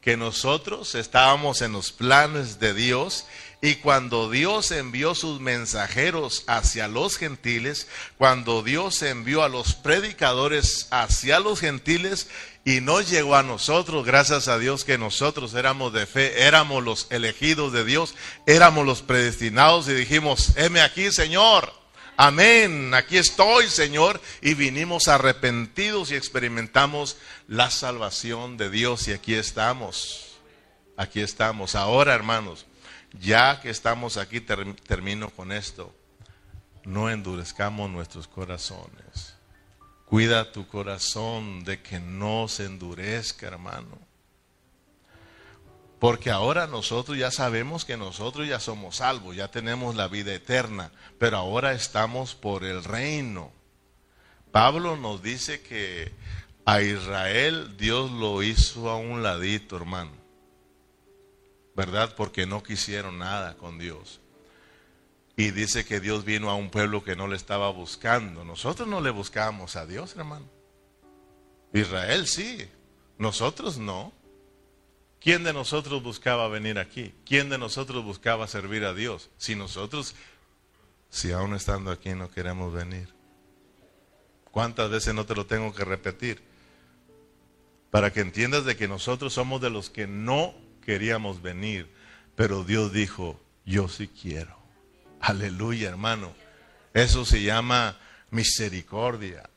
[0.01, 3.25] que nosotros estábamos en los planes de Dios
[3.61, 7.87] y cuando Dios envió sus mensajeros hacia los gentiles,
[8.17, 12.27] cuando Dios envió a los predicadores hacia los gentiles,
[12.65, 17.07] y no llegó a nosotros, gracias a Dios que nosotros éramos de fe, éramos los
[17.09, 21.73] elegidos de Dios, éramos los predestinados y dijimos, heme aquí Señor,
[22.15, 27.17] amén, aquí estoy Señor, y vinimos arrepentidos y experimentamos
[27.49, 30.37] la salvación de Dios y aquí estamos,
[30.95, 31.75] aquí estamos.
[31.75, 32.65] Ahora hermanos,
[33.19, 35.93] ya que estamos aquí, termino con esto,
[36.85, 39.32] no endurezcamos nuestros corazones.
[40.13, 43.97] Cuida tu corazón de que no se endurezca, hermano.
[45.97, 50.91] Porque ahora nosotros ya sabemos que nosotros ya somos salvos, ya tenemos la vida eterna,
[51.17, 53.51] pero ahora estamos por el reino.
[54.51, 56.11] Pablo nos dice que
[56.63, 60.11] a Israel Dios lo hizo a un ladito, hermano.
[61.75, 62.13] ¿Verdad?
[62.15, 64.21] Porque no quisieron nada con Dios.
[65.35, 68.43] Y dice que Dios vino a un pueblo que no le estaba buscando.
[68.43, 70.45] Nosotros no le buscábamos a Dios, hermano.
[71.73, 72.67] Israel sí,
[73.17, 74.13] nosotros no.
[75.19, 77.13] ¿Quién de nosotros buscaba venir aquí?
[77.25, 79.29] ¿Quién de nosotros buscaba servir a Dios?
[79.37, 80.15] Si nosotros,
[81.09, 83.07] si aún estando aquí no queremos venir.
[84.51, 86.43] ¿Cuántas veces no te lo tengo que repetir?
[87.89, 90.53] Para que entiendas de que nosotros somos de los que no
[90.85, 91.91] queríamos venir,
[92.35, 94.62] pero Dios dijo, yo sí quiero.
[95.23, 96.33] Aleluya, hermano.
[96.93, 97.97] Eso se llama
[98.29, 99.49] misericordia.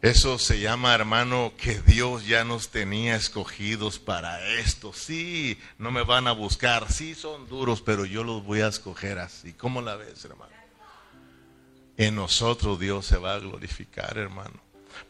[0.00, 4.92] Eso se llama, hermano, que Dios ya nos tenía escogidos para esto.
[4.92, 9.20] Sí, no me van a buscar, sí son duros, pero yo los voy a escoger
[9.20, 9.52] así.
[9.52, 10.52] ¿Cómo la ves, hermano?
[11.96, 14.60] En nosotros Dios se va a glorificar, hermano.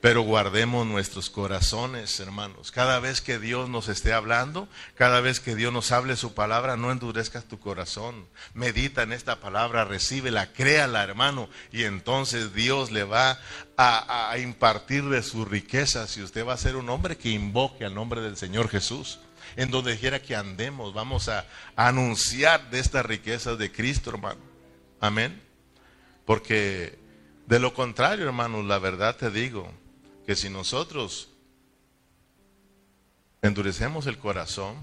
[0.00, 2.72] Pero guardemos nuestros corazones, hermanos.
[2.72, 6.76] Cada vez que Dios nos esté hablando, cada vez que Dios nos hable su palabra,
[6.76, 8.26] no endurezcas tu corazón.
[8.54, 11.48] Medita en esta palabra, recíbela, créala, hermano.
[11.70, 13.38] Y entonces Dios le va
[13.76, 16.06] a, a impartir de su riqueza.
[16.06, 19.20] Si usted va a ser un hombre que invoque al nombre del Señor Jesús.
[19.54, 21.44] En donde quiera que andemos, vamos a
[21.76, 24.40] anunciar de estas riquezas de Cristo, hermano.
[25.00, 25.42] Amén.
[26.24, 26.98] Porque
[27.46, 29.70] de lo contrario, hermanos, la verdad te digo,
[30.32, 31.28] que si nosotros
[33.42, 34.76] endurecemos el corazón,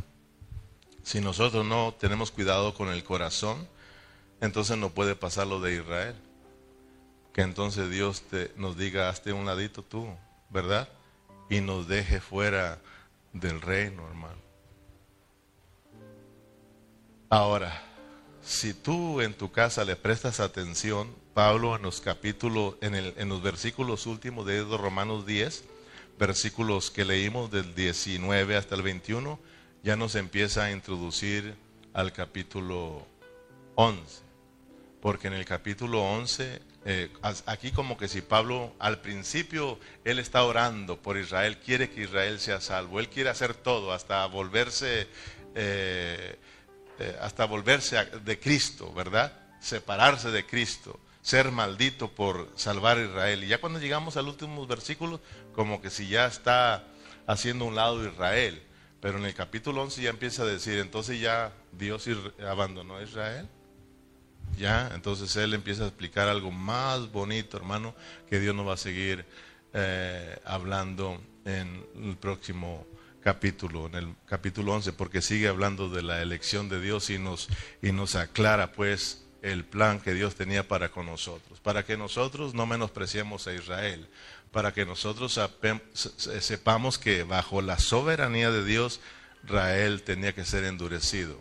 [1.02, 3.68] si nosotros no tenemos cuidado con el corazón,
[4.42, 6.14] entonces no puede pasar lo de Israel.
[7.34, 10.08] Que entonces Dios te, nos diga, hazte un ladito tú,
[10.52, 10.88] ¿verdad?
[11.50, 12.80] Y nos deje fuera
[13.34, 14.38] del reino, hermano.
[17.28, 17.82] Ahora,
[18.44, 23.30] si tú en tu casa le prestas atención, Pablo en los capítulos, en, el, en
[23.30, 25.64] los versículos últimos de Romanos 10,
[26.18, 29.40] versículos que leímos del 19 hasta el 21,
[29.84, 31.56] ya nos empieza a introducir
[31.94, 33.08] al capítulo
[33.76, 34.22] 11.
[35.02, 37.10] Porque en el capítulo 11, eh,
[37.46, 42.40] aquí como que si Pablo al principio él está orando por Israel, quiere que Israel
[42.40, 45.08] sea salvo, él quiere hacer todo hasta volverse,
[45.56, 46.38] eh,
[47.00, 49.32] eh, hasta volverse de Cristo, ¿verdad?
[49.62, 51.00] Separarse de Cristo
[51.30, 53.44] ser maldito por salvar a Israel.
[53.44, 55.22] Y ya cuando llegamos al último versículo,
[55.54, 56.88] como que si ya está
[57.28, 58.60] haciendo un lado Israel.
[59.00, 62.10] Pero en el capítulo 11 ya empieza a decir, entonces ya Dios
[62.50, 63.48] abandonó a Israel.
[64.58, 67.94] Ya, entonces él empieza a explicar algo más bonito, hermano,
[68.28, 69.24] que Dios nos va a seguir
[69.74, 72.88] eh, hablando en el próximo
[73.22, 77.50] capítulo, en el capítulo 11, porque sigue hablando de la elección de Dios y nos,
[77.84, 82.54] y nos aclara pues el plan que Dios tenía para con nosotros, para que nosotros
[82.54, 84.08] no menospreciemos a Israel,
[84.52, 85.40] para que nosotros
[86.40, 89.00] sepamos que bajo la soberanía de Dios,
[89.44, 91.40] Israel tenía que ser endurecido,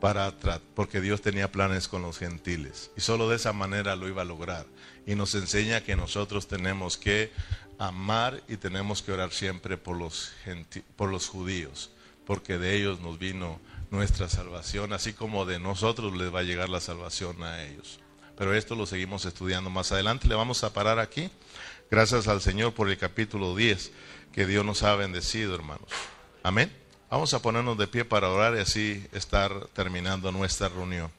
[0.00, 0.32] para,
[0.74, 4.26] porque Dios tenía planes con los gentiles, y solo de esa manera lo iba a
[4.26, 4.66] lograr.
[5.06, 7.32] Y nos enseña que nosotros tenemos que
[7.78, 10.32] amar y tenemos que orar siempre por los,
[10.96, 11.90] por los judíos,
[12.26, 13.58] porque de ellos nos vino
[13.90, 18.00] nuestra salvación, así como de nosotros les va a llegar la salvación a ellos.
[18.36, 20.28] Pero esto lo seguimos estudiando más adelante.
[20.28, 21.30] Le vamos a parar aquí.
[21.90, 23.92] Gracias al Señor por el capítulo 10,
[24.32, 25.88] que Dios nos ha bendecido, hermanos.
[26.42, 26.74] Amén.
[27.10, 31.10] Vamos a ponernos de pie para orar y así estar terminando nuestra reunión.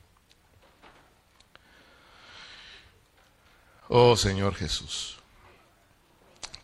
[3.90, 5.18] Oh Señor Jesús.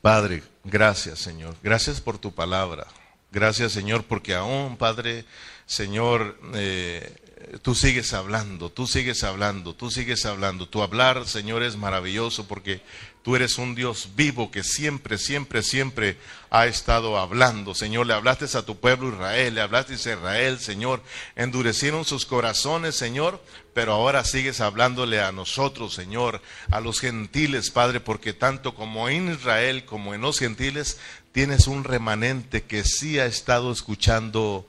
[0.01, 1.57] Padre, gracias Señor.
[1.61, 2.87] Gracias por tu palabra.
[3.31, 5.25] Gracias Señor porque aún, Padre,
[5.67, 7.13] Señor, eh,
[7.61, 10.67] tú sigues hablando, tú sigues hablando, tú sigues hablando.
[10.67, 12.81] Tu hablar, Señor, es maravilloso porque
[13.21, 16.17] tú eres un Dios vivo que siempre, siempre, siempre
[16.49, 17.75] ha estado hablando.
[17.75, 21.03] Señor, le hablaste a tu pueblo Israel, le hablaste a Israel, Señor.
[21.35, 23.43] Endurecieron sus corazones, Señor,
[23.73, 26.41] pero ahora sigues hablándole a nosotros, Señor,
[26.71, 30.97] a los gentiles, Padre, porque tanto como en Israel como en los gentiles
[31.33, 34.65] tienes un remanente que sí ha estado escuchando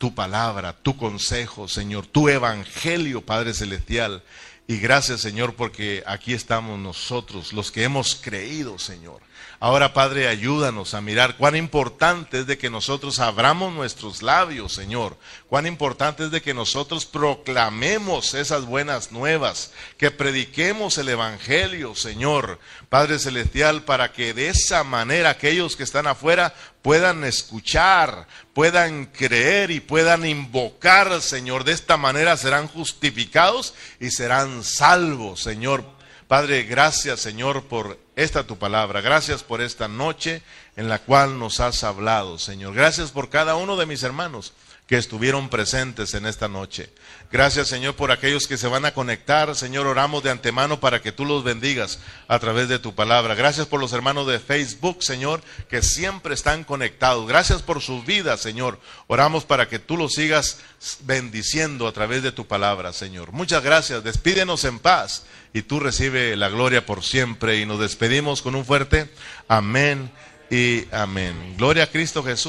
[0.00, 4.22] tu palabra, tu consejo, Señor, tu evangelio, Padre Celestial.
[4.66, 9.20] Y gracias, Señor, porque aquí estamos nosotros, los que hemos creído, Señor.
[9.62, 15.18] Ahora, Padre, ayúdanos a mirar cuán importante es de que nosotros abramos nuestros labios, Señor.
[15.50, 22.58] Cuán importante es de que nosotros proclamemos esas buenas nuevas, que prediquemos el Evangelio, Señor.
[22.88, 29.70] Padre Celestial, para que de esa manera aquellos que están afuera puedan escuchar, puedan creer
[29.70, 31.64] y puedan invocar, Señor.
[31.64, 35.84] De esta manera serán justificados y serán salvos, Señor.
[36.28, 39.00] Padre, gracias, Señor, por esta tu palabra.
[39.00, 40.42] Gracias por esta noche
[40.76, 42.74] en la cual nos has hablado, Señor.
[42.74, 44.52] Gracias por cada uno de mis hermanos
[44.90, 46.90] que estuvieron presentes en esta noche.
[47.30, 49.54] Gracias, Señor, por aquellos que se van a conectar.
[49.54, 53.36] Señor, oramos de antemano para que tú los bendigas a través de tu palabra.
[53.36, 57.28] Gracias por los hermanos de Facebook, Señor, que siempre están conectados.
[57.28, 58.80] Gracias por sus vidas, Señor.
[59.06, 60.58] Oramos para que tú los sigas
[61.02, 63.30] bendiciendo a través de tu palabra, Señor.
[63.30, 64.02] Muchas gracias.
[64.02, 65.22] Despídenos en paz
[65.52, 67.60] y tú recibe la gloria por siempre.
[67.60, 69.08] Y nos despedimos con un fuerte
[69.46, 70.10] amén
[70.50, 71.54] y amén.
[71.56, 72.38] Gloria a Cristo Jesús.